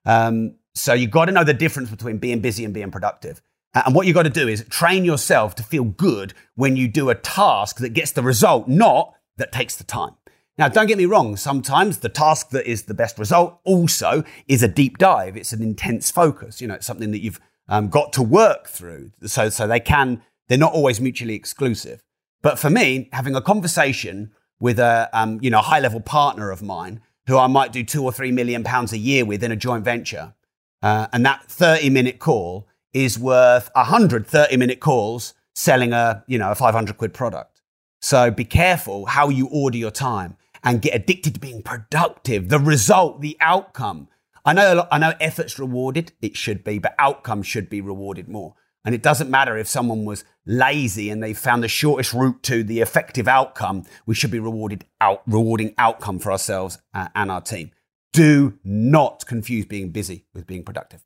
Um, 0.06 0.56
so 0.76 0.94
you've 0.94 1.12
got 1.12 1.26
to 1.26 1.32
know 1.32 1.44
the 1.44 1.54
difference 1.54 1.90
between 1.90 2.18
being 2.18 2.40
busy 2.40 2.64
and 2.66 2.74
being 2.74 2.92
productive. 2.92 3.42
And 3.74 3.94
what 3.94 4.08
you've 4.08 4.16
got 4.16 4.24
to 4.24 4.30
do 4.30 4.48
is 4.48 4.64
train 4.70 5.06
yourself 5.06 5.56
to 5.56 5.64
feel 5.64 5.84
good 5.84 6.34
when 6.56 6.76
you 6.76 6.88
do 6.88 7.10
a 7.10 7.16
task 7.16 7.78
that 7.78 7.90
gets 7.90 8.12
the 8.12 8.24
result, 8.24 8.68
not 8.68 9.14
that 9.38 9.52
takes 9.52 9.76
the 9.76 9.84
time. 9.84 10.16
Now, 10.58 10.68
don't 10.68 10.88
get 10.88 10.98
me 10.98 11.06
wrong. 11.06 11.36
Sometimes 11.38 12.00
the 12.00 12.10
task 12.10 12.50
that 12.50 12.66
is 12.66 12.84
the 12.84 12.96
best 12.96 13.20
result 13.20 13.60
also 13.64 14.24
is 14.48 14.64
a 14.64 14.68
deep 14.68 14.98
dive. 14.98 15.38
It's 15.38 15.54
an 15.54 15.62
intense 15.62 16.10
focus. 16.10 16.62
You 16.62 16.68
know, 16.68 16.74
it's 16.76 16.88
something 16.88 17.12
that 17.12 17.22
you've 17.22 17.40
um, 17.68 17.90
got 17.90 18.14
to 18.14 18.24
work 18.24 18.68
through. 18.68 19.12
So, 19.26 19.50
so 19.50 19.68
they 19.68 19.80
can, 19.80 20.24
they're 20.48 20.58
not 20.58 20.74
always 20.74 21.00
mutually 21.00 21.36
exclusive. 21.36 22.02
But 22.42 22.58
for 22.58 22.72
me, 22.72 23.10
having 23.14 23.36
a 23.36 23.42
conversation 23.42 24.32
with 24.60 24.80
a 24.80 25.10
um, 25.14 25.40
you 25.42 25.50
know 25.50 25.60
high 25.60 25.80
level 25.80 26.00
partner 26.00 26.52
of 26.52 26.62
mine 26.62 27.02
who 27.28 27.38
I 27.38 27.48
might 27.48 27.72
do 27.72 27.84
two 27.84 28.04
or 28.04 28.12
three 28.12 28.32
million 28.32 28.64
pounds 28.64 28.94
a 28.94 28.98
year 28.98 29.26
with 29.26 29.44
in 29.44 29.52
a 29.52 29.56
joint 29.56 29.84
venture, 29.84 30.34
uh, 30.82 31.08
and 31.12 31.26
that 31.26 31.44
thirty 31.46 31.90
minute 31.90 32.20
call 32.20 32.68
is 32.94 33.20
worth 33.20 33.70
a 33.76 33.84
hundred 33.84 34.26
30 34.26 34.58
minute 34.58 34.80
calls 34.80 35.34
selling 35.54 35.94
a 35.94 36.24
you 36.28 36.38
know 36.38 36.52
a 36.52 36.56
500 36.56 36.98
quid 36.98 37.14
product. 37.14 37.62
So 38.02 38.32
be 38.32 38.46
careful 38.46 39.08
how 39.08 39.30
you 39.30 39.48
order 39.48 39.78
your 39.78 39.92
time 39.92 40.38
and 40.64 40.82
get 40.82 40.96
addicted 40.96 41.34
to 41.36 41.40
being 41.40 41.62
productive. 41.62 42.50
The 42.50 42.60
result, 42.60 43.22
the 43.22 43.38
outcome. 43.40 44.08
I 44.46 44.54
know, 44.54 44.88
I 44.92 44.98
know 44.98 45.14
effort's 45.20 45.60
rewarded. 45.60 46.14
It 46.22 46.38
should 46.38 46.64
be, 46.64 46.80
but 46.80 46.96
outcome 47.00 47.44
should 47.44 47.70
be 47.70 47.82
rewarded 47.82 48.30
more. 48.30 48.56
And 48.88 48.96
it 48.96 49.02
doesn't 49.02 49.30
matter 49.30 49.58
if 49.58 49.68
someone 49.68 50.06
was 50.06 50.24
lazy 50.46 51.10
and 51.10 51.22
they 51.22 51.34
found 51.34 51.62
the 51.62 51.68
shortest 51.68 52.14
route 52.14 52.42
to 52.44 52.64
the 52.64 52.80
effective 52.80 53.28
outcome. 53.28 53.84
We 54.06 54.16
should 54.16 54.32
be 54.32 54.40
rewarded 54.40 54.86
out, 55.02 55.24
rewarding 55.28 55.76
outcome 55.78 56.20
for 56.20 56.32
ourselves 56.32 56.80
uh, 56.94 57.10
and 57.14 57.30
our 57.30 57.42
team. 57.42 57.72
Do 58.14 58.58
not 58.64 59.26
confuse 59.26 59.66
being 59.66 59.90
busy 59.90 60.24
with 60.34 60.48
being 60.48 60.64
productive. 60.64 61.04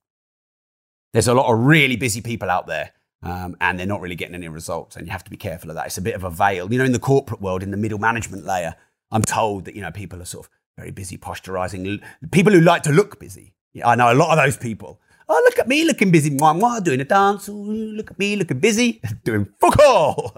There's 1.12 1.28
a 1.28 1.34
lot 1.34 1.52
of 1.52 1.58
really 1.58 1.96
busy 1.96 2.22
people 2.22 2.52
out 2.52 2.68
there. 2.68 2.92
Um, 3.24 3.58
and 3.60 3.80
they're 3.80 3.88
not 3.88 4.02
really 4.02 4.16
getting 4.16 4.36
any 4.36 4.48
results, 4.48 4.96
and 4.96 5.08
you 5.08 5.12
have 5.12 5.24
to 5.24 5.32
be 5.32 5.38
careful 5.38 5.72
of 5.72 5.76
that. 5.76 5.88
It's 5.88 5.98
a 5.98 6.02
bit 6.02 6.16
of 6.16 6.24
a 6.24 6.30
veil, 6.30 6.72
you 6.72 6.78
know. 6.80 6.86
In 6.86 6.92
the 6.92 7.00
corporate 7.00 7.40
world, 7.40 7.62
in 7.62 7.70
the 7.70 7.78
middle 7.78 8.00
management 8.00 8.46
layer, 8.46 8.76
I'm 9.12 9.22
told 9.22 9.66
that 9.66 9.76
you 9.76 9.82
know 9.82 9.92
people 9.92 10.20
are 10.24 10.26
sort 10.26 10.48
of 10.48 10.52
very 10.76 10.90
busy 10.90 11.20
posturizing. 11.20 12.02
People 12.32 12.52
who 12.52 12.62
like 12.62 12.82
to 12.84 12.92
look 12.92 13.20
busy. 13.20 13.54
Yeah, 13.74 13.88
I 13.90 13.94
know 13.96 14.12
a 14.12 14.16
lot 14.16 14.36
of 14.36 14.44
those 14.44 14.58
people 14.58 15.00
Oh, 15.34 15.42
look 15.46 15.60
at 15.60 15.68
me 15.70 15.86
looking 15.86 16.12
busy, 16.12 16.30
mwah, 16.30 16.60
mwah, 16.60 16.84
doing 16.84 17.00
a 17.00 17.06
dance. 17.06 17.48
Ooh, 17.48 17.54
look 17.54 18.12
at 18.12 18.20
me 18.20 18.36
looking 18.36 18.60
busy, 18.60 19.00
doing 19.24 19.48
fuck 19.62 19.80
all, 19.80 20.36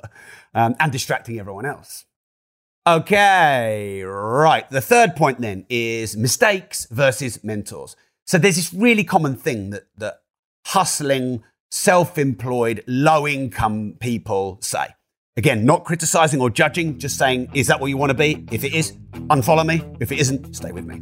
um, 0.53 0.75
and 0.79 0.91
distracting 0.91 1.39
everyone 1.39 1.65
else. 1.65 2.05
Okay, 2.85 4.03
right. 4.03 4.69
The 4.69 4.81
third 4.81 5.15
point 5.15 5.41
then 5.41 5.65
is 5.67 6.15
mistakes 6.15 6.85
versus 6.91 7.43
mentors. 7.43 7.95
So 8.27 8.37
there's 8.37 8.57
this 8.57 8.71
really 8.71 9.03
common 9.03 9.35
thing 9.35 9.71
that, 9.71 9.87
that 9.97 10.21
hustling, 10.67 11.43
self 11.71 12.19
employed, 12.19 12.83
low 12.85 13.27
income 13.27 13.95
people 13.99 14.59
say. 14.61 14.89
Again, 15.37 15.65
not 15.65 15.85
criticizing 15.85 16.39
or 16.39 16.51
judging, 16.51 16.99
just 16.99 17.17
saying, 17.17 17.49
is 17.55 17.65
that 17.65 17.81
what 17.81 17.87
you 17.87 17.97
want 17.97 18.11
to 18.11 18.13
be? 18.13 18.45
If 18.51 18.63
it 18.63 18.75
is, 18.75 18.91
unfollow 19.31 19.65
me. 19.65 19.83
If 19.99 20.11
it 20.11 20.19
isn't, 20.19 20.55
stay 20.55 20.71
with 20.71 20.85
me. 20.85 21.01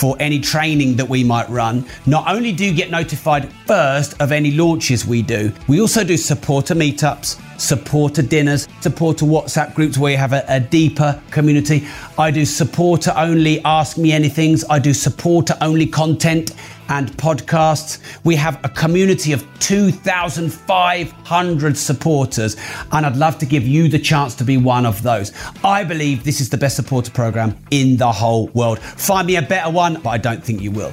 for 0.00 0.16
any 0.18 0.40
training 0.40 0.96
that 0.96 1.06
we 1.06 1.22
might 1.22 1.46
run. 1.50 1.84
Not 2.06 2.26
only 2.26 2.52
do 2.52 2.64
you 2.64 2.72
get 2.72 2.90
notified 2.90 3.52
first 3.66 4.18
of 4.18 4.32
any 4.32 4.50
launches 4.50 5.06
we 5.06 5.20
do, 5.20 5.52
we 5.68 5.78
also 5.78 6.04
do 6.04 6.16
supporter 6.16 6.74
meetups, 6.74 7.38
supporter 7.60 8.22
dinners, 8.22 8.66
supporter 8.80 9.26
WhatsApp 9.26 9.74
groups 9.74 9.98
where 9.98 10.12
you 10.12 10.16
have 10.16 10.32
a, 10.32 10.42
a 10.48 10.58
deeper 10.58 11.20
community. 11.30 11.86
I 12.18 12.30
do 12.30 12.46
supporter 12.46 13.12
only 13.14 13.62
Ask 13.62 13.98
Me 13.98 14.12
Anythings. 14.12 14.64
I 14.70 14.78
do 14.78 14.94
supporter 14.94 15.54
only 15.60 15.84
content 15.84 16.52
and 16.90 17.10
podcasts. 17.12 17.98
We 18.24 18.36
have 18.36 18.62
a 18.64 18.68
community 18.68 19.32
of 19.32 19.46
2,500 19.60 21.76
supporters, 21.76 22.56
and 22.92 23.06
I'd 23.06 23.16
love 23.16 23.38
to 23.38 23.46
give 23.46 23.66
you 23.66 23.88
the 23.88 23.98
chance 23.98 24.34
to 24.36 24.44
be 24.44 24.58
one 24.58 24.84
of 24.84 25.02
those. 25.02 25.32
I 25.64 25.84
believe 25.84 26.24
this 26.24 26.40
is 26.40 26.50
the 26.50 26.58
best 26.58 26.76
supporter 26.76 27.10
program 27.10 27.56
in 27.70 27.96
the 27.96 28.12
whole 28.12 28.48
world. 28.48 28.80
Find 28.80 29.26
me 29.26 29.36
a 29.36 29.42
better 29.42 29.70
one, 29.70 30.02
but 30.02 30.10
I 30.10 30.18
don't 30.18 30.44
think 30.44 30.60
you 30.60 30.72
will. 30.72 30.92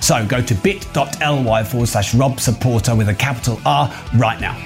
So 0.00 0.26
go 0.26 0.40
to 0.42 0.54
bit.ly 0.54 1.64
forward 1.64 1.88
slash 1.88 2.14
Rob 2.14 2.40
Supporter 2.40 2.94
with 2.94 3.08
a 3.08 3.14
capital 3.14 3.60
R 3.64 3.92
right 4.16 4.40
now. 4.40 4.56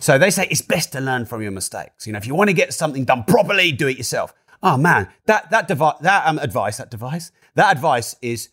So 0.00 0.18
they 0.18 0.30
say 0.30 0.46
it's 0.50 0.62
best 0.62 0.92
to 0.92 1.00
learn 1.00 1.26
from 1.26 1.42
your 1.42 1.50
mistakes. 1.50 2.06
You 2.06 2.12
know, 2.12 2.18
if 2.18 2.26
you 2.26 2.34
want 2.34 2.48
to 2.48 2.54
get 2.54 2.72
something 2.72 3.04
done 3.04 3.24
properly, 3.24 3.72
do 3.72 3.88
it 3.88 3.96
yourself. 3.96 4.32
Oh 4.62 4.76
man, 4.76 5.08
that 5.26 5.50
that 5.50 5.66
devi- 5.68 5.98
that 6.00 6.26
um, 6.26 6.38
advice, 6.38 6.76
that 6.76 6.90
device, 6.90 7.32
that 7.54 7.74
advice 7.74 8.14
is 8.22 8.50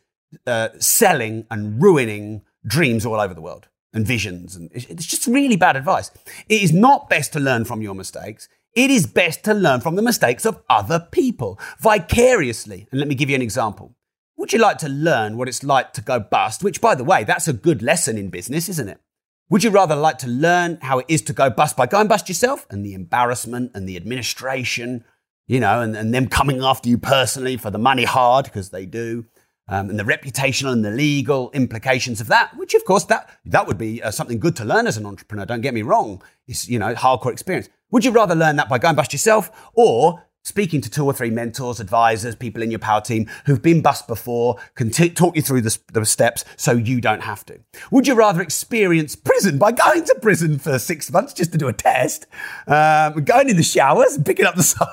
uh, 0.48 0.70
selling 0.80 1.46
and 1.52 1.82
ruining 1.82 2.42
dreams 2.66 3.06
all 3.06 3.20
over 3.20 3.34
the 3.34 3.42
world 3.42 3.68
and 3.94 4.06
visions, 4.08 4.56
and 4.56 4.72
it's 4.74 5.06
just 5.06 5.28
really 5.28 5.56
bad 5.56 5.76
advice. 5.76 6.10
It 6.50 6.64
is 6.64 6.74
not 6.74 7.10
best 7.10 7.34
to 7.34 7.40
learn 7.40 7.66
from 7.66 7.82
your 7.82 7.94
mistakes. 7.94 8.50
It 8.76 8.90
is 8.90 9.06
best 9.06 9.44
to 9.44 9.54
learn 9.54 9.82
from 9.82 9.96
the 9.96 10.02
mistakes 10.02 10.46
of 10.46 10.62
other 10.68 11.08
people 11.12 11.60
vicariously. 11.80 12.88
And 12.90 13.00
let 13.00 13.08
me 13.08 13.14
give 13.14 13.30
you 13.30 13.36
an 13.36 13.42
example. 13.42 13.96
Would 14.36 14.52
you 14.52 14.58
like 14.58 14.80
to 14.80 14.90
learn 14.90 15.38
what 15.38 15.48
it's 15.48 15.64
like 15.64 15.94
to 15.94 16.02
go 16.02 16.20
bust? 16.20 16.64
Which, 16.64 16.82
by 16.82 16.96
the 16.96 17.04
way, 17.04 17.24
that's 17.24 17.48
a 17.48 17.54
good 17.54 17.84
lesson 17.84 18.18
in 18.18 18.30
business, 18.30 18.68
isn't 18.70 18.90
it? 18.90 19.00
Would 19.50 19.64
you 19.64 19.70
rather 19.70 19.96
like 19.96 20.18
to 20.20 20.28
learn 20.28 20.80
how 20.82 20.98
it 21.00 21.06
is 21.08 21.22
to 21.24 21.34
go 21.34 21.52
bust 21.52 21.78
by 21.78 21.86
going 21.86 22.08
bust 22.08 22.28
yourself 22.28 22.66
and 22.72 22.84
the 22.84 22.96
embarrassment 22.96 23.72
and 23.76 23.88
the 23.88 23.96
administration, 23.96 25.06
you 25.46 25.60
know, 25.60 25.82
and, 25.82 25.96
and 25.96 26.12
them 26.12 26.28
coming 26.28 26.64
after 26.64 26.90
you 26.90 26.98
personally 26.98 27.58
for 27.58 27.70
the 27.70 27.78
money 27.78 28.06
hard 28.06 28.46
because 28.46 28.72
they 28.72 28.88
do, 28.88 29.26
um, 29.68 29.92
and 29.92 30.00
the 30.00 30.04
reputational 30.04 30.74
and 30.74 30.84
the 30.84 30.90
legal 30.90 31.52
implications 31.52 32.20
of 32.20 32.28
that, 32.28 32.58
which 32.58 32.74
of 32.74 32.84
course 32.86 33.06
that 33.06 33.30
that 33.46 33.68
would 33.68 33.78
be 33.78 34.02
uh, 34.02 34.12
something 34.12 34.40
good 34.40 34.56
to 34.56 34.66
learn 34.66 34.88
as 34.88 34.98
an 34.98 35.06
entrepreneur. 35.06 35.46
Don't 35.46 35.62
get 35.62 35.74
me 35.74 35.84
wrong; 35.84 36.22
it's 36.48 36.68
you 36.68 36.80
know 36.80 36.94
hardcore 36.96 37.32
experience. 37.32 37.70
Would 37.94 38.04
you 38.04 38.10
rather 38.10 38.34
learn 38.34 38.56
that 38.56 38.70
by 38.70 38.80
going 38.80 38.96
bust 38.96 39.14
yourself 39.14 39.52
or 39.76 40.24
speaking 40.42 40.82
to 40.82 40.90
two 40.90 41.06
or 41.06 41.14
three 41.14 41.30
mentors, 41.30 41.80
advisors, 41.80 42.36
people 42.36 42.64
in 42.64 42.72
your 42.72 42.80
power 42.80 43.00
team 43.00 43.30
who've 43.46 43.62
been 43.62 43.84
bust 43.84 44.08
before, 44.08 44.58
can 44.74 44.90
t- 44.90 45.12
talk 45.12 45.36
you 45.36 45.44
through 45.44 45.62
the, 45.62 45.78
the, 45.94 46.04
steps 46.04 46.44
so 46.58 46.72
you 46.72 47.00
don't 47.00 47.22
have 47.22 47.46
to? 47.46 47.60
Would 47.92 48.08
you 48.08 48.16
rather 48.16 48.42
experience 48.42 49.16
prison 49.16 49.60
by 49.60 49.74
going 49.74 50.06
to 50.06 50.16
prison 50.24 50.58
for 50.58 50.80
six 50.80 51.12
months 51.12 51.34
just 51.34 51.52
to 51.52 51.60
do 51.60 51.68
a 51.68 51.74
test, 51.74 52.26
um, 52.66 53.24
going 53.26 53.50
in 53.50 53.58
the 53.58 53.64
showers 53.64 54.16
and 54.16 54.26
picking 54.26 54.48
up 54.48 54.56
the 54.56 54.64
soap? 54.64 54.90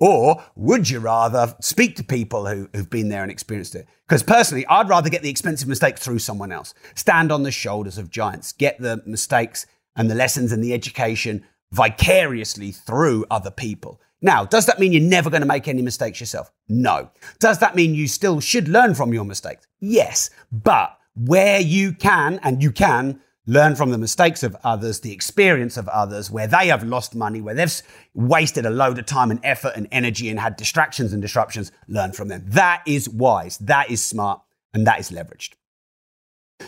Or 0.00 0.42
would 0.56 0.90
you 0.90 0.98
rather 0.98 1.54
speak 1.60 1.94
to 1.94 2.04
people 2.04 2.48
who, 2.48 2.68
who've 2.74 2.90
been 2.90 3.08
there 3.08 3.22
and 3.22 3.30
experienced 3.30 3.76
it? 3.76 3.86
Because 4.08 4.24
personally, 4.24 4.66
I'd 4.66 4.88
rather 4.88 5.10
get 5.10 5.22
the 5.22 5.30
expensive 5.30 5.68
mistake 5.68 5.96
through 5.96 6.18
someone 6.18 6.50
else. 6.50 6.74
Stand 6.96 7.30
on 7.30 7.44
the 7.44 7.52
shoulders 7.52 7.98
of 7.98 8.10
giants, 8.10 8.50
get 8.50 8.80
the 8.80 9.00
mistakes 9.06 9.64
and 9.94 10.10
the 10.10 10.16
lessons 10.16 10.50
and 10.50 10.62
the 10.62 10.74
education 10.74 11.44
vicariously 11.72 12.72
through 12.72 13.26
other 13.30 13.50
people. 13.50 14.00
Now, 14.22 14.44
does 14.44 14.66
that 14.66 14.78
mean 14.78 14.92
you're 14.92 15.02
never 15.02 15.30
going 15.30 15.42
to 15.42 15.46
make 15.46 15.68
any 15.68 15.82
mistakes 15.82 16.20
yourself? 16.20 16.50
No. 16.68 17.10
Does 17.38 17.58
that 17.58 17.76
mean 17.76 17.94
you 17.94 18.08
still 18.08 18.40
should 18.40 18.68
learn 18.68 18.94
from 18.94 19.12
your 19.12 19.24
mistakes? 19.24 19.66
Yes. 19.80 20.30
But 20.50 20.98
where 21.14 21.60
you 21.60 21.92
can, 21.92 22.40
and 22.42 22.62
you 22.62 22.72
can, 22.72 23.20
learn 23.46 23.76
from 23.76 23.90
the 23.90 23.98
mistakes 23.98 24.42
of 24.42 24.56
others, 24.64 25.00
the 25.00 25.12
experience 25.12 25.76
of 25.76 25.88
others, 25.88 26.30
where 26.30 26.46
they 26.46 26.68
have 26.68 26.82
lost 26.82 27.14
money, 27.14 27.40
where 27.40 27.54
they've 27.54 27.82
wasted 28.14 28.66
a 28.66 28.70
load 28.70 28.98
of 28.98 29.06
time 29.06 29.30
and 29.30 29.40
effort 29.44 29.72
and 29.76 29.86
energy 29.92 30.28
and 30.28 30.40
had 30.40 30.56
distractions 30.56 31.12
and 31.12 31.22
disruptions, 31.22 31.70
learn 31.86 32.12
from 32.12 32.28
them. 32.28 32.42
That 32.46 32.82
is 32.86 33.08
wise, 33.08 33.58
that 33.58 33.90
is 33.90 34.04
smart, 34.04 34.40
and 34.74 34.86
that 34.86 34.98
is 34.98 35.10
leveraged. 35.10 35.52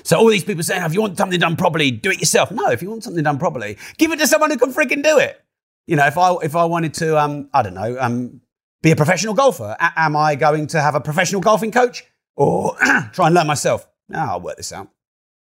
So 0.02 0.18
all 0.18 0.26
these 0.28 0.44
people 0.44 0.62
saying, 0.62 0.82
if 0.82 0.94
you 0.94 1.00
want 1.00 1.16
something 1.16 1.38
done 1.40 1.56
properly, 1.56 1.90
do 1.90 2.10
it 2.10 2.18
yourself. 2.18 2.50
No, 2.50 2.70
if 2.70 2.82
you 2.82 2.90
want 2.90 3.04
something 3.04 3.22
done 3.24 3.38
properly, 3.38 3.78
give 3.96 4.12
it 4.12 4.18
to 4.18 4.26
someone 4.26 4.50
who 4.50 4.56
can 4.58 4.72
freaking 4.72 5.02
do 5.02 5.18
it. 5.18 5.42
You 5.86 5.96
know, 5.96 6.06
if 6.06 6.18
I 6.18 6.34
if 6.42 6.54
I 6.54 6.64
wanted 6.66 6.94
to, 6.94 7.18
um, 7.18 7.48
I 7.54 7.62
don't 7.62 7.74
know, 7.74 7.96
um, 7.98 8.40
be 8.82 8.90
a 8.90 8.96
professional 8.96 9.34
golfer, 9.34 9.76
a- 9.80 9.92
am 9.96 10.14
I 10.16 10.34
going 10.34 10.66
to 10.68 10.80
have 10.80 10.94
a 10.94 11.00
professional 11.00 11.40
golfing 11.40 11.72
coach 11.72 12.04
or 12.36 12.76
try 13.12 13.26
and 13.26 13.34
learn 13.34 13.46
myself? 13.46 13.88
No, 14.08 14.18
I'll 14.18 14.40
work 14.40 14.56
this 14.58 14.72
out. 14.72 14.88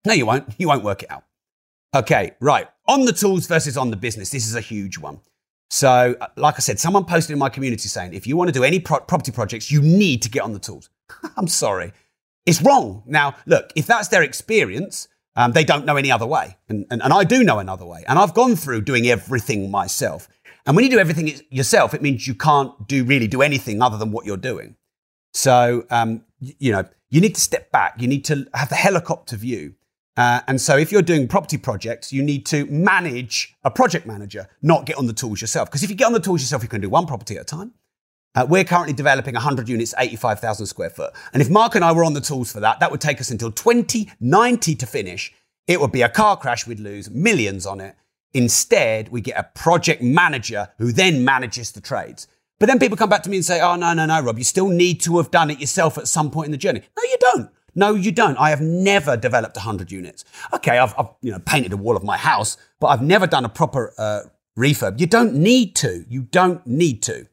No, 0.06 0.14
you 0.14 0.26
won't. 0.26 0.48
You 0.58 0.68
won't 0.68 0.84
work 0.84 1.04
it 1.04 1.12
out. 1.12 1.24
Okay, 1.96 2.32
right. 2.40 2.68
On 2.88 3.06
the 3.06 3.12
tools 3.12 3.48
versus 3.48 3.76
on 3.78 3.90
the 3.90 3.98
business. 3.98 4.30
This 4.30 4.46
is 4.46 4.56
a 4.56 4.62
huge 4.62 5.00
one. 5.00 5.20
So, 5.72 6.16
uh, 6.22 6.28
like 6.36 6.56
I 6.56 6.60
said, 6.60 6.80
someone 6.80 7.06
posted 7.06 7.34
in 7.34 7.40
my 7.40 7.50
community 7.50 7.88
saying, 7.90 8.14
if 8.14 8.26
you 8.26 8.38
want 8.38 8.48
to 8.48 8.52
do 8.54 8.64
any 8.64 8.80
pro- 8.80 9.00
property 9.02 9.32
projects, 9.32 9.72
you 9.72 9.82
need 9.82 10.22
to 10.24 10.30
get 10.30 10.42
on 10.44 10.54
the 10.54 10.60
tools. 10.60 10.90
I'm 11.38 11.48
sorry. 11.48 11.92
It's 12.50 12.64
wrong. 12.64 13.04
Now, 13.06 13.36
look, 13.46 13.72
if 13.76 13.86
that's 13.86 14.08
their 14.08 14.24
experience, 14.24 15.08
um, 15.36 15.52
they 15.52 15.64
don't 15.64 15.86
know 15.86 15.98
any 15.98 16.12
other 16.12 16.26
way. 16.26 16.58
And, 16.68 16.84
and, 16.90 17.00
and 17.04 17.14
I 17.14 17.24
do 17.24 17.44
know 17.44 17.60
another 17.60 17.86
way. 17.86 18.04
And 18.08 18.18
I've 18.18 18.34
gone 18.34 18.56
through 18.56 18.82
doing 18.82 19.06
everything 19.06 19.70
myself. 19.70 20.28
And 20.66 20.76
when 20.76 20.84
you 20.84 20.90
do 20.90 20.98
everything 20.98 21.32
yourself, 21.52 21.94
it 21.94 22.02
means 22.02 22.28
you 22.28 22.34
can't 22.34 22.88
do 22.88 23.04
really 23.04 23.28
do 23.28 23.44
anything 23.44 23.84
other 23.84 23.98
than 23.98 24.12
what 24.12 24.26
you're 24.26 24.36
doing. 24.36 24.78
So, 25.32 25.86
um, 25.92 26.24
you 26.40 26.72
know, 26.72 26.86
you 27.12 27.22
need 27.22 27.36
to 27.36 27.42
step 27.42 27.72
back. 27.72 28.02
You 28.02 28.08
need 28.08 28.26
to 28.26 28.48
have 28.56 28.70
the 28.70 28.76
helicopter 28.76 29.36
view. 29.36 29.76
Uh, 30.18 30.42
and 30.48 30.60
so, 30.60 30.76
if 30.76 30.92
you're 30.92 31.04
doing 31.04 31.28
property 31.28 31.58
projects, 31.58 32.12
you 32.12 32.24
need 32.24 32.48
to 32.48 32.66
manage 32.66 33.56
a 33.64 33.70
project 33.70 34.08
manager, 34.08 34.50
not 34.64 34.88
get 34.88 34.98
on 34.98 35.06
the 35.06 35.14
tools 35.14 35.40
yourself. 35.40 35.70
Because 35.70 35.84
if 35.84 35.92
you 35.92 35.96
get 35.96 36.08
on 36.08 36.14
the 36.14 36.20
tools 36.20 36.42
yourself, 36.42 36.64
you 36.64 36.70
can 36.70 36.82
do 36.82 36.90
one 36.90 37.06
property 37.06 37.36
at 37.36 37.44
a 37.44 37.46
time. 37.46 37.74
Uh, 38.36 38.46
we're 38.48 38.64
currently 38.64 38.94
developing 38.94 39.34
100 39.34 39.68
units, 39.68 39.94
85,000 39.98 40.68
square 40.68 40.90
foot. 40.90 41.14
And 41.34 41.42
if 41.42 41.50
Mark 41.50 41.76
and 41.76 41.84
I 41.84 41.92
were 41.92 42.04
on 42.04 42.14
the 42.14 42.22
tools 42.22 42.52
for 42.52 42.60
that, 42.60 42.80
that 42.80 42.92
would 42.92 43.02
take 43.02 43.20
us 43.20 43.32
until 43.32 43.52
2090 43.52 44.76
to 44.76 44.86
finish. 44.86 45.34
It 45.68 45.82
would 45.82 45.92
be 45.92 46.04
a 46.04 46.10
car 46.10 46.38
crash, 46.38 46.68
we'd 46.68 46.80
lose 46.80 47.10
millions 47.10 47.66
on 47.66 47.82
it. 47.82 47.96
Instead, 48.34 49.10
we 49.10 49.22
get 49.22 49.40
a 49.40 49.44
project 49.44 50.04
manager 50.04 50.70
who 50.78 50.92
then 50.92 51.26
manages 51.26 51.72
the 51.72 51.82
trades. 51.82 52.28
But 52.60 52.68
then 52.68 52.78
people 52.78 52.98
come 52.98 53.10
back 53.10 53.24
to 53.24 53.30
me 53.30 53.38
and 53.38 53.46
say, 53.46 53.62
oh, 53.62 53.76
no, 53.76 53.94
no, 53.94 54.06
no, 54.06 54.22
Rob, 54.22 54.38
you 54.38 54.44
still 54.44 54.68
need 54.68 55.02
to 55.02 55.18
have 55.18 55.32
done 55.32 55.50
it 55.50 55.60
yourself 55.60 55.98
at 55.98 56.08
some 56.08 56.30
point 56.30 56.46
in 56.46 56.52
the 56.52 56.58
journey. 56.58 56.82
No, 56.96 57.04
you 57.04 57.18
don't. 57.20 57.50
No, 57.74 57.96
you 57.96 58.12
don't. 58.12 58.38
I 58.38 58.50
have 58.50 58.62
never 58.62 59.16
developed 59.16 59.56
100 59.56 59.92
units. 59.92 60.26
Okay, 60.54 60.78
I've, 60.78 60.94
I've 60.98 61.10
you 61.22 61.32
know, 61.32 61.40
painted 61.40 61.74
a 61.74 61.78
wall 61.78 61.96
of 61.96 62.04
my 62.04 62.18
house, 62.18 62.58
but 62.80 62.88
I've 62.88 63.02
never 63.02 63.26
done 63.26 63.46
a 63.46 63.50
proper 63.50 63.94
uh, 63.98 64.22
refurb. 64.58 65.00
You 65.00 65.08
don't 65.08 65.34
need 65.36 65.76
to. 65.78 66.06
You 66.10 66.24
don't 66.24 66.66
need 66.68 67.02
to. 67.04 67.28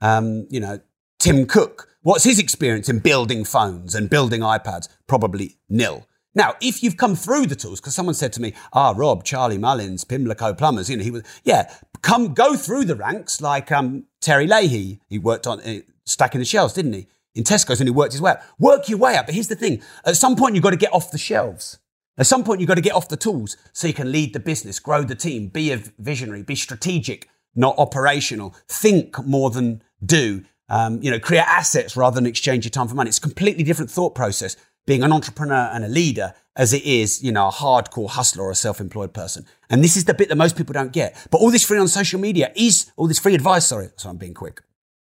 Um, 0.00 0.46
you 0.50 0.60
know, 0.60 0.80
Tim 1.18 1.46
Cook, 1.46 1.88
what's 2.02 2.24
his 2.24 2.38
experience 2.38 2.88
in 2.88 3.00
building 3.00 3.44
phones 3.44 3.94
and 3.94 4.08
building 4.08 4.40
iPads? 4.40 4.88
Probably 5.06 5.56
nil. 5.68 6.06
Now, 6.34 6.54
if 6.60 6.82
you've 6.82 6.96
come 6.96 7.16
through 7.16 7.46
the 7.46 7.56
tools, 7.56 7.80
because 7.80 7.94
someone 7.94 8.14
said 8.14 8.32
to 8.34 8.40
me, 8.40 8.54
ah, 8.72 8.94
Rob, 8.96 9.24
Charlie 9.24 9.58
Mullins, 9.58 10.04
Pimlico 10.04 10.54
Plumbers, 10.54 10.88
you 10.88 10.96
know, 10.96 11.02
he 11.02 11.10
was, 11.10 11.24
yeah, 11.42 11.72
come 12.02 12.34
go 12.34 12.56
through 12.56 12.84
the 12.84 12.94
ranks 12.94 13.40
like 13.40 13.72
um, 13.72 14.04
Terry 14.20 14.46
Leahy. 14.46 15.00
He 15.08 15.18
worked 15.18 15.46
on 15.46 15.60
uh, 15.60 15.80
stacking 16.04 16.38
the 16.38 16.44
shelves, 16.44 16.72
didn't 16.72 16.92
he? 16.92 17.08
In 17.34 17.44
Tesco's 17.44 17.80
and 17.80 17.88
he 17.88 17.92
worked 17.92 18.12
his 18.12 18.22
way 18.22 18.32
up. 18.32 18.42
Work 18.58 18.88
your 18.88 18.98
way 18.98 19.16
up. 19.16 19.26
But 19.26 19.34
here's 19.34 19.48
the 19.48 19.56
thing. 19.56 19.82
At 20.04 20.16
some 20.16 20.36
point, 20.36 20.54
you've 20.54 20.64
got 20.64 20.70
to 20.70 20.76
get 20.76 20.92
off 20.92 21.10
the 21.10 21.18
shelves. 21.18 21.78
At 22.16 22.26
some 22.26 22.44
point, 22.44 22.60
you've 22.60 22.68
got 22.68 22.74
to 22.74 22.80
get 22.80 22.94
off 22.94 23.08
the 23.08 23.16
tools 23.16 23.56
so 23.72 23.86
you 23.86 23.94
can 23.94 24.12
lead 24.12 24.32
the 24.32 24.40
business, 24.40 24.78
grow 24.78 25.02
the 25.02 25.14
team, 25.14 25.48
be 25.48 25.72
a 25.72 25.82
visionary, 25.98 26.42
be 26.42 26.54
strategic, 26.54 27.28
not 27.54 27.76
operational. 27.78 28.54
Think 28.68 29.24
more 29.24 29.50
than 29.50 29.82
do. 30.04 30.44
Um, 30.68 31.02
you 31.02 31.10
know, 31.10 31.18
create 31.18 31.46
assets 31.48 31.96
rather 31.96 32.14
than 32.14 32.26
exchange 32.26 32.64
your 32.64 32.70
time 32.70 32.86
for 32.86 32.94
money. 32.94 33.08
It's 33.08 33.18
a 33.18 33.22
completely 33.22 33.64
different 33.64 33.90
thought 33.90 34.14
process 34.14 34.56
being 34.86 35.02
an 35.02 35.12
entrepreneur 35.12 35.70
and 35.72 35.84
a 35.84 35.88
leader 35.88 36.34
as 36.56 36.72
it 36.72 36.84
is, 36.84 37.22
you 37.22 37.32
know, 37.32 37.48
a 37.48 37.50
hardcore 37.50 38.08
hustler 38.08 38.44
or 38.44 38.50
a 38.50 38.54
self-employed 38.54 39.12
person. 39.12 39.46
And 39.68 39.84
this 39.84 39.96
is 39.96 40.04
the 40.04 40.14
bit 40.14 40.28
that 40.28 40.36
most 40.36 40.56
people 40.56 40.72
don't 40.72 40.92
get. 40.92 41.16
But 41.30 41.38
all 41.38 41.50
this 41.50 41.64
free 41.64 41.78
on 41.78 41.88
social 41.88 42.20
media 42.20 42.52
is 42.54 42.90
all 42.96 43.06
this 43.06 43.18
free 43.18 43.34
advice. 43.34 43.66
Sorry, 43.66 43.90
so 43.96 44.08
I'm 44.08 44.16
being 44.16 44.34
quick. 44.34 44.62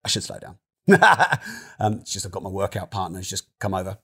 I 0.05 0.09
should 0.09 0.23
slow 0.23 0.39
down. 0.39 0.59
um, 1.79 1.95
it's 2.01 2.13
just 2.13 2.27
I've 2.27 2.33
got 2.33 2.43
my 2.43 2.51
workout 2.51 2.91
partner 2.91 3.19
who's 3.19 3.31
just 3.31 3.47
come 3.59 3.75
over. 3.75 3.99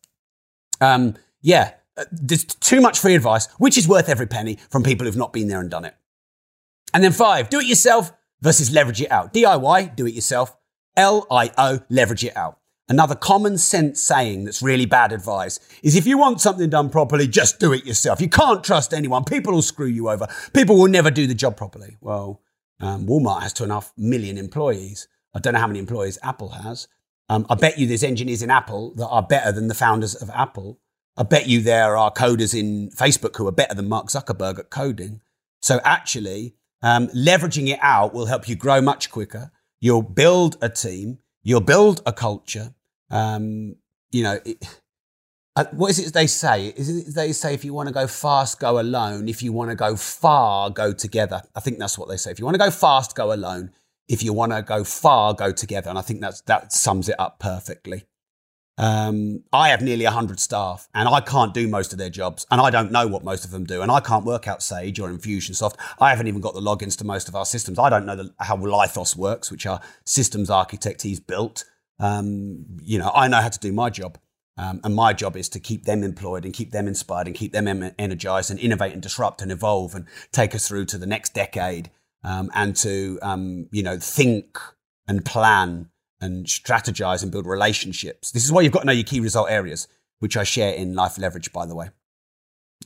Um, 0.80 1.14
yeah, 1.40 1.72
uh, 1.96 2.04
there's 2.10 2.44
too 2.44 2.80
much 2.80 2.98
free 2.98 3.14
advice, 3.14 3.48
which 3.58 3.78
is 3.78 3.88
worth 3.88 4.08
every 4.08 4.26
penny 4.26 4.58
from 4.70 4.82
people 4.82 5.06
who've 5.06 5.16
not 5.16 5.32
been 5.32 5.48
there 5.48 5.60
and 5.60 5.70
done 5.70 5.84
it. 5.84 5.94
And 6.94 7.02
then 7.02 7.12
five, 7.12 7.50
do 7.50 7.58
it 7.58 7.66
yourself 7.66 8.12
versus 8.40 8.72
leverage 8.72 9.00
it 9.00 9.10
out. 9.10 9.32
DIY, 9.32 9.96
do 9.96 10.06
it 10.06 10.14
yourself. 10.14 10.56
LIO, 10.96 11.80
leverage 11.88 12.24
it 12.24 12.36
out. 12.36 12.58
Another 12.88 13.16
common 13.16 13.58
sense 13.58 14.00
saying 14.00 14.44
that's 14.44 14.62
really 14.62 14.86
bad 14.86 15.12
advice 15.12 15.58
is 15.82 15.96
if 15.96 16.06
you 16.06 16.18
want 16.18 16.40
something 16.40 16.70
done 16.70 16.88
properly, 16.88 17.26
just 17.26 17.58
do 17.58 17.72
it 17.72 17.84
yourself. 17.84 18.20
You 18.20 18.28
can't 18.28 18.62
trust 18.62 18.94
anyone. 18.94 19.24
People 19.24 19.54
will 19.54 19.62
screw 19.62 19.86
you 19.86 20.08
over. 20.08 20.28
People 20.52 20.78
will 20.78 20.88
never 20.88 21.10
do 21.10 21.26
the 21.26 21.34
job 21.34 21.56
properly. 21.56 21.96
Well, 22.00 22.40
um, 22.78 23.06
Walmart 23.06 23.42
has 23.42 23.52
two 23.52 23.64
and 23.64 23.72
a 23.72 23.76
half 23.76 23.92
million 23.96 24.38
employees. 24.38 25.08
I 25.34 25.40
don't 25.40 25.54
know 25.54 25.60
how 25.60 25.66
many 25.66 25.80
employees 25.80 26.18
Apple 26.22 26.50
has. 26.50 26.86
Um, 27.28 27.44
I 27.50 27.56
bet 27.56 27.76
you 27.76 27.88
there's 27.88 28.04
engineers 28.04 28.42
in 28.42 28.50
Apple 28.50 28.94
that 28.94 29.08
are 29.08 29.22
better 29.22 29.50
than 29.50 29.66
the 29.66 29.74
founders 29.74 30.14
of 30.14 30.30
Apple. 30.30 30.78
I 31.16 31.24
bet 31.24 31.48
you 31.48 31.62
there 31.62 31.96
are 31.96 32.12
coders 32.12 32.58
in 32.58 32.90
Facebook 32.90 33.36
who 33.36 33.48
are 33.48 33.52
better 33.52 33.74
than 33.74 33.88
Mark 33.88 34.08
Zuckerberg 34.08 34.60
at 34.60 34.70
coding. 34.70 35.22
So 35.60 35.80
actually, 35.84 36.54
um, 36.82 37.08
leveraging 37.08 37.68
it 37.68 37.80
out 37.82 38.14
will 38.14 38.26
help 38.26 38.48
you 38.48 38.54
grow 38.54 38.80
much 38.80 39.10
quicker. 39.10 39.50
You'll 39.80 40.02
build 40.02 40.56
a 40.60 40.68
team. 40.68 41.18
You'll 41.42 41.60
build 41.60 42.02
a 42.06 42.12
culture. 42.12 42.74
Um, 43.10 43.76
you 44.10 44.22
know, 44.22 44.40
it, 44.44 44.80
uh, 45.54 45.64
what 45.72 45.90
is 45.90 45.98
it 45.98 46.12
they 46.12 46.26
say? 46.26 46.68
Is 46.68 46.88
it 46.88 47.14
they 47.14 47.32
say 47.32 47.54
if 47.54 47.64
you 47.64 47.72
want 47.72 47.88
to 47.88 47.94
go 47.94 48.06
fast, 48.06 48.60
go 48.60 48.78
alone. 48.78 49.28
If 49.28 49.42
you 49.42 49.52
want 49.52 49.70
to 49.70 49.76
go 49.76 49.96
far, 49.96 50.70
go 50.70 50.92
together. 50.92 51.42
I 51.54 51.60
think 51.60 51.78
that's 51.78 51.98
what 51.98 52.08
they 52.08 52.16
say. 52.16 52.30
If 52.30 52.38
you 52.38 52.44
want 52.44 52.56
to 52.56 52.64
go 52.64 52.70
fast, 52.70 53.14
go 53.14 53.32
alone. 53.32 53.70
If 54.08 54.22
you 54.22 54.32
want 54.32 54.52
to 54.52 54.62
go 54.62 54.84
far, 54.84 55.34
go 55.34 55.52
together. 55.52 55.88
And 55.88 55.98
I 55.98 56.02
think 56.02 56.20
that's, 56.20 56.42
that 56.42 56.72
sums 56.72 57.08
it 57.08 57.18
up 57.18 57.38
perfectly. 57.38 58.04
Um, 58.78 59.42
I 59.52 59.70
have 59.70 59.80
nearly 59.80 60.04
100 60.04 60.38
staff 60.38 60.88
and 60.94 61.08
I 61.08 61.20
can't 61.20 61.54
do 61.54 61.66
most 61.66 61.92
of 61.92 61.98
their 61.98 62.10
jobs 62.10 62.46
and 62.50 62.60
I 62.60 62.68
don't 62.70 62.92
know 62.92 63.06
what 63.06 63.24
most 63.24 63.44
of 63.44 63.50
them 63.50 63.64
do. 63.64 63.80
And 63.80 63.90
I 63.90 64.00
can't 64.00 64.24
work 64.24 64.46
out 64.46 64.62
Sage 64.62 65.00
or 65.00 65.08
Infusionsoft. 65.08 65.76
I 65.98 66.10
haven't 66.10 66.26
even 66.26 66.42
got 66.42 66.54
the 66.54 66.60
logins 66.60 66.96
to 66.98 67.04
most 67.04 67.28
of 67.28 67.34
our 67.34 67.46
systems. 67.46 67.78
I 67.78 67.88
don't 67.88 68.04
know 68.04 68.16
the, 68.16 68.34
how 68.40 68.56
Lithos 68.56 69.16
works, 69.16 69.50
which 69.50 69.66
our 69.66 69.80
systems 70.04 70.50
architect 70.50 71.02
he's 71.02 71.20
built. 71.20 71.64
Um, 71.98 72.66
you 72.82 72.98
know, 72.98 73.10
I 73.14 73.28
know 73.28 73.40
how 73.40 73.48
to 73.48 73.58
do 73.58 73.72
my 73.72 73.88
job. 73.88 74.18
Um, 74.58 74.80
and 74.84 74.94
my 74.94 75.12
job 75.12 75.36
is 75.36 75.50
to 75.50 75.60
keep 75.60 75.84
them 75.84 76.02
employed 76.02 76.46
and 76.46 76.54
keep 76.54 76.70
them 76.70 76.88
inspired 76.88 77.26
and 77.26 77.36
keep 77.36 77.52
them 77.52 77.92
energized 77.98 78.50
and 78.50 78.58
innovate 78.58 78.94
and 78.94 79.02
disrupt 79.02 79.42
and 79.42 79.52
evolve 79.52 79.94
and 79.94 80.06
take 80.32 80.54
us 80.54 80.66
through 80.66 80.86
to 80.86 80.98
the 80.98 81.06
next 81.06 81.34
decade 81.34 81.90
um, 82.24 82.50
and 82.54 82.74
to, 82.76 83.18
um, 83.20 83.68
you 83.70 83.82
know, 83.82 83.98
think 83.98 84.58
and 85.06 85.26
plan 85.26 85.90
and 86.20 86.46
strategize 86.46 87.22
and 87.22 87.30
build 87.30 87.46
relationships. 87.46 88.30
This 88.30 88.44
is 88.44 88.52
why 88.52 88.62
you've 88.62 88.72
got 88.72 88.80
to 88.80 88.86
know 88.86 88.92
your 88.92 89.04
key 89.04 89.20
result 89.20 89.50
areas, 89.50 89.88
which 90.18 90.36
I 90.36 90.44
share 90.44 90.72
in 90.72 90.94
Life 90.94 91.18
Leverage, 91.18 91.52
by 91.52 91.66
the 91.66 91.74
way. 91.74 91.90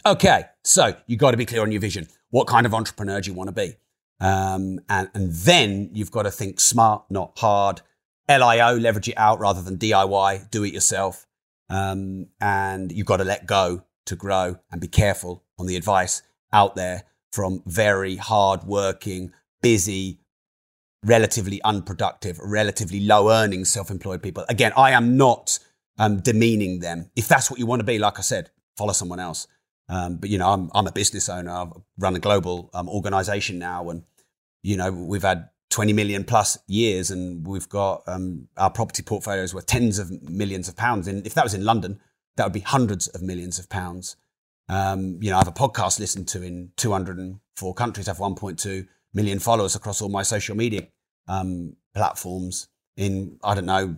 Okay, 0.07 0.45
so 0.65 0.95
you've 1.07 1.21
got 1.21 1.33
to 1.33 1.37
be 1.37 1.47
clear 1.47 1.63
on 1.63 1.73
your 1.73 1.81
vision. 1.81 2.09
What 2.31 2.47
kind 2.47 2.67
of 2.67 2.75
entrepreneur 2.75 3.21
do 3.21 3.31
you 3.31 3.37
want 3.37 3.49
to 3.49 3.53
be? 3.53 3.75
Um, 4.21 4.81
and, 4.89 5.11
and 5.15 5.33
then 5.33 5.91
you've 5.93 6.11
got 6.11 6.23
to 6.23 6.31
think 6.31 6.61
smart, 6.61 7.05
not 7.11 7.39
hard. 7.39 7.83
LIO, 8.29 8.79
leverage 8.79 9.09
it 9.09 9.19
out 9.19 9.41
rather 9.41 9.63
than 9.63 9.77
DIY, 9.77 10.51
do 10.51 10.65
it 10.65 10.73
yourself. 10.73 11.27
Um, 11.69 12.29
and 12.41 12.93
you've 12.93 13.07
got 13.07 13.19
to 13.19 13.25
let 13.25 13.47
go 13.47 13.85
to 14.07 14.17
grow 14.17 14.59
and 14.71 14.81
be 14.81 14.89
careful 14.89 15.45
on 15.59 15.67
the 15.67 15.77
advice 15.77 16.23
out 16.53 16.77
there 16.77 17.05
from 17.33 17.63
very 17.67 18.17
hard 18.17 18.65
working, 18.65 19.33
busy, 19.63 20.21
relatively 21.05 21.63
unproductive, 21.63 22.39
relatively 22.43 23.01
low 23.01 23.31
earning 23.31 23.65
self 23.65 23.91
employed 23.91 24.23
people. 24.23 24.45
Again, 24.49 24.73
I 24.77 24.93
am 24.93 25.17
not 25.17 25.59
um, 25.99 26.21
demeaning 26.21 26.81
them. 26.81 27.11
If 27.17 27.29
that's 27.29 27.51
what 27.51 27.59
you 27.59 27.67
want 27.67 27.81
to 27.81 27.85
be, 27.85 27.99
like 27.99 28.19
I 28.19 28.23
said, 28.23 28.51
follow 28.77 28.93
someone 28.93 29.21
else. 29.21 29.47
Um, 29.89 30.17
but 30.17 30.31
you 30.31 30.39
know, 30.39 30.51
I'm 30.51 30.71
I'm 30.75 30.87
a 30.87 30.93
business 30.93 31.29
owner. 31.29 31.51
I've 31.51 31.73
run 31.99 32.15
a 32.17 32.21
global 32.21 32.71
um, 32.75 32.89
organization 32.89 33.59
now, 33.59 33.91
and 33.91 34.05
you 34.63 34.77
know, 34.77 34.93
we've 34.93 35.23
had 35.23 35.49
20 35.71 35.93
million 35.93 36.25
plus 36.25 36.59
years, 36.67 37.11
and 37.11 37.47
we've 37.47 37.69
got 37.69 38.03
um, 38.07 38.49
our 38.57 38.71
property 38.71 39.03
portfolios 39.03 39.55
worth 39.55 39.67
tens 39.67 39.99
of 39.99 40.11
millions 40.23 40.69
of 40.69 40.77
pounds. 40.77 41.09
And 41.09 41.27
if 41.27 41.35
that 41.35 41.45
was 41.45 41.55
in 41.55 41.65
London, 41.65 42.01
that 42.37 42.45
would 42.45 42.53
be 42.53 42.61
hundreds 42.61 43.09
of 43.09 43.23
millions 43.23 43.59
of 43.59 43.69
pounds. 43.69 44.17
Um, 44.69 45.19
you 45.21 45.31
know, 45.31 45.37
I 45.37 45.41
have 45.41 45.49
a 45.49 45.53
podcast 45.53 45.99
listened 45.99 46.29
to 46.29 46.43
in 46.43 46.71
204 46.77 47.75
countries. 47.75 48.09
I 48.09 48.13
have 48.13 48.19
1.2 48.19 48.87
million 49.13 49.39
followers 49.39 49.75
across 49.75 50.01
all 50.01 50.09
my 50.09 50.23
social 50.23 50.57
media 50.57 50.89
um, 51.29 51.77
platforms. 51.95 52.69
In 52.97 53.39
I 53.43 53.55
don't 53.55 53.67
know, 53.67 53.97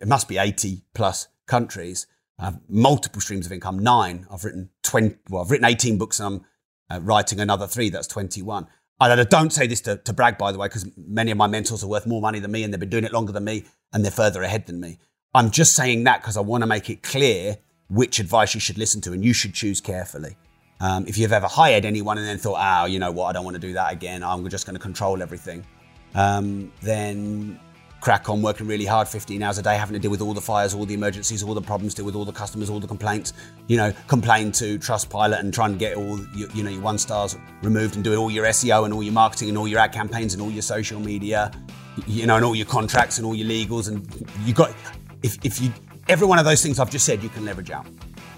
it 0.00 0.08
must 0.08 0.28
be 0.28 0.38
80 0.38 0.82
plus 0.94 1.28
countries. 1.46 2.06
I 2.38 2.46
have 2.46 2.60
multiple 2.68 3.20
streams 3.20 3.46
of 3.46 3.52
income. 3.52 3.78
Nine. 3.78 4.26
I've 4.30 4.44
written 4.44 4.70
20. 4.82 5.16
Well, 5.30 5.42
I've 5.42 5.50
written 5.50 5.66
18 5.66 5.98
books, 5.98 6.20
and 6.20 6.42
I'm 6.90 6.98
uh, 6.98 7.00
writing 7.04 7.40
another 7.40 7.66
three. 7.66 7.90
That's 7.90 8.06
21. 8.06 8.66
I 9.00 9.22
don't 9.24 9.52
say 9.52 9.66
this 9.66 9.80
to, 9.82 9.96
to 9.96 10.12
brag, 10.12 10.38
by 10.38 10.52
the 10.52 10.58
way, 10.58 10.68
because 10.68 10.88
many 10.96 11.30
of 11.30 11.36
my 11.36 11.46
mentors 11.46 11.82
are 11.82 11.88
worth 11.88 12.06
more 12.06 12.20
money 12.20 12.38
than 12.38 12.52
me 12.52 12.62
and 12.62 12.72
they've 12.72 12.80
been 12.80 12.88
doing 12.88 13.04
it 13.04 13.12
longer 13.12 13.32
than 13.32 13.44
me 13.44 13.64
and 13.92 14.04
they're 14.04 14.12
further 14.12 14.42
ahead 14.42 14.66
than 14.66 14.80
me. 14.80 14.98
I'm 15.34 15.50
just 15.50 15.74
saying 15.74 16.04
that 16.04 16.20
because 16.20 16.36
I 16.36 16.40
want 16.40 16.62
to 16.62 16.66
make 16.66 16.88
it 16.88 17.02
clear 17.02 17.58
which 17.88 18.20
advice 18.20 18.54
you 18.54 18.60
should 18.60 18.78
listen 18.78 19.00
to 19.02 19.12
and 19.12 19.24
you 19.24 19.32
should 19.32 19.52
choose 19.52 19.80
carefully. 19.80 20.36
Um, 20.84 21.06
if 21.06 21.16
you've 21.16 21.32
ever 21.32 21.46
hired 21.46 21.86
anyone 21.86 22.18
and 22.18 22.26
then 22.26 22.36
thought, 22.36 22.58
oh, 22.60 22.84
you 22.84 22.98
know 22.98 23.10
what, 23.10 23.28
I 23.28 23.32
don't 23.32 23.44
want 23.46 23.54
to 23.54 23.60
do 23.60 23.72
that 23.72 23.90
again, 23.90 24.22
I'm 24.22 24.46
just 24.50 24.66
going 24.66 24.74
to 24.74 24.82
control 24.82 25.22
everything, 25.22 25.64
um, 26.14 26.70
then 26.82 27.58
crack 28.02 28.28
on 28.28 28.42
working 28.42 28.66
really 28.66 28.84
hard 28.84 29.08
15 29.08 29.42
hours 29.42 29.56
a 29.56 29.62
day, 29.62 29.78
having 29.78 29.94
to 29.94 29.98
deal 29.98 30.10
with 30.10 30.20
all 30.20 30.34
the 30.34 30.42
fires, 30.42 30.74
all 30.74 30.84
the 30.84 30.92
emergencies, 30.92 31.42
all 31.42 31.54
the 31.54 31.62
problems, 31.62 31.94
deal 31.94 32.04
with 32.04 32.14
all 32.14 32.26
the 32.26 32.32
customers, 32.32 32.68
all 32.68 32.80
the 32.80 32.86
complaints, 32.86 33.32
you 33.66 33.78
know, 33.78 33.94
complain 34.08 34.52
to 34.52 34.78
Trustpilot 34.78 35.40
and 35.40 35.54
try 35.54 35.64
and 35.64 35.78
get 35.78 35.96
all 35.96 36.20
your, 36.36 36.50
you 36.50 36.62
know, 36.62 36.68
your 36.68 36.82
one 36.82 36.98
stars 36.98 37.34
removed 37.62 37.94
and 37.94 38.04
doing 38.04 38.18
all 38.18 38.30
your 38.30 38.44
SEO 38.44 38.84
and 38.84 38.92
all 38.92 39.02
your 39.02 39.14
marketing 39.14 39.48
and 39.48 39.56
all 39.56 39.66
your 39.66 39.78
ad 39.78 39.90
campaigns 39.90 40.34
and 40.34 40.42
all 40.42 40.50
your 40.50 40.60
social 40.60 41.00
media, 41.00 41.50
you 42.06 42.26
know, 42.26 42.36
and 42.36 42.44
all 42.44 42.54
your 42.54 42.66
contracts 42.66 43.16
and 43.16 43.26
all 43.26 43.34
your 43.34 43.48
legals. 43.48 43.88
And 43.88 44.06
you 44.44 44.52
got, 44.52 44.74
if, 45.22 45.42
if 45.42 45.62
you, 45.62 45.72
every 46.08 46.26
one 46.26 46.38
of 46.38 46.44
those 46.44 46.62
things 46.62 46.78
I've 46.78 46.90
just 46.90 47.06
said, 47.06 47.22
you 47.22 47.30
can 47.30 47.46
leverage 47.46 47.70
out 47.70 47.86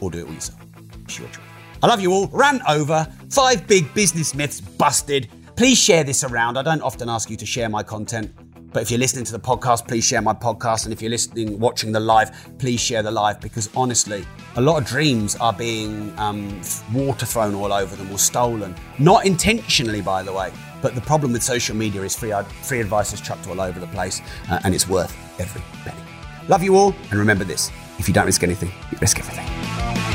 or 0.01 0.13
do 0.13 0.19
it 0.19 0.29
all 0.29 0.33
yourself. 0.33 0.61
Sure, 1.09 1.27
sure. 1.33 1.43
I 1.87 1.89
love 1.89 2.01
you 2.01 2.11
all. 2.11 2.27
Ran 2.33 2.61
over. 2.69 3.07
Five 3.31 3.69
big 3.69 3.95
business 3.95 4.35
myths 4.35 4.61
busted. 4.61 5.29
Please 5.55 5.79
share 5.79 6.03
this 6.03 6.25
around. 6.25 6.59
I 6.59 6.63
don't 6.63 6.83
often 6.83 7.09
ask 7.09 7.31
you 7.31 7.37
to 7.37 7.47
share 7.47 7.69
my 7.69 7.85
content. 7.85 8.35
But 8.73 8.83
if 8.83 8.91
you're 8.91 8.99
listening 8.99 9.25
to 9.27 9.31
the 9.31 9.39
podcast, 9.39 9.87
please 9.87 10.05
share 10.05 10.21
my 10.21 10.33
podcast. 10.33 10.83
And 10.83 10.93
if 10.93 11.01
you're 11.01 11.13
listening, 11.13 11.61
watching 11.61 11.93
the 11.93 12.01
live, 12.01 12.33
please 12.59 12.81
share 12.81 13.05
the 13.05 13.13
live 13.13 13.41
because 13.41 13.71
honestly, 13.77 14.27
a 14.57 14.61
lot 14.61 14.83
of 14.83 14.89
dreams 14.89 15.37
are 15.37 15.53
being 15.53 16.13
um, 16.19 16.61
water 16.93 17.25
thrown 17.25 17.55
all 17.55 17.73
over 17.73 17.95
them 17.95 18.11
or 18.11 18.19
stolen. 18.19 18.75
Not 18.99 19.25
intentionally, 19.25 20.01
by 20.01 20.25
the 20.25 20.33
way. 20.33 20.51
But 20.83 20.97
the 20.97 21.03
problem 21.03 21.33
with 21.35 21.45
social 21.45 21.77
media 21.77 22.03
is 22.03 22.17
free, 22.17 22.33
free 22.63 22.81
advice 22.81 23.13
is 23.13 23.21
chucked 23.21 23.47
all 23.47 23.61
over 23.61 23.79
the 23.79 23.87
place 23.87 24.23
uh, 24.51 24.59
and 24.65 24.75
it's 24.75 24.89
worth 24.89 25.17
every 25.39 25.63
penny. 25.85 26.03
Love 26.49 26.65
you 26.65 26.75
all. 26.75 26.97
And 27.11 27.21
remember 27.21 27.45
this 27.45 27.71
if 28.01 28.09
you 28.09 28.15
don't 28.15 28.27
risk 28.27 28.43
anything, 28.43 28.73
you 28.91 28.99
risk 29.01 29.21
everything. 29.21 30.06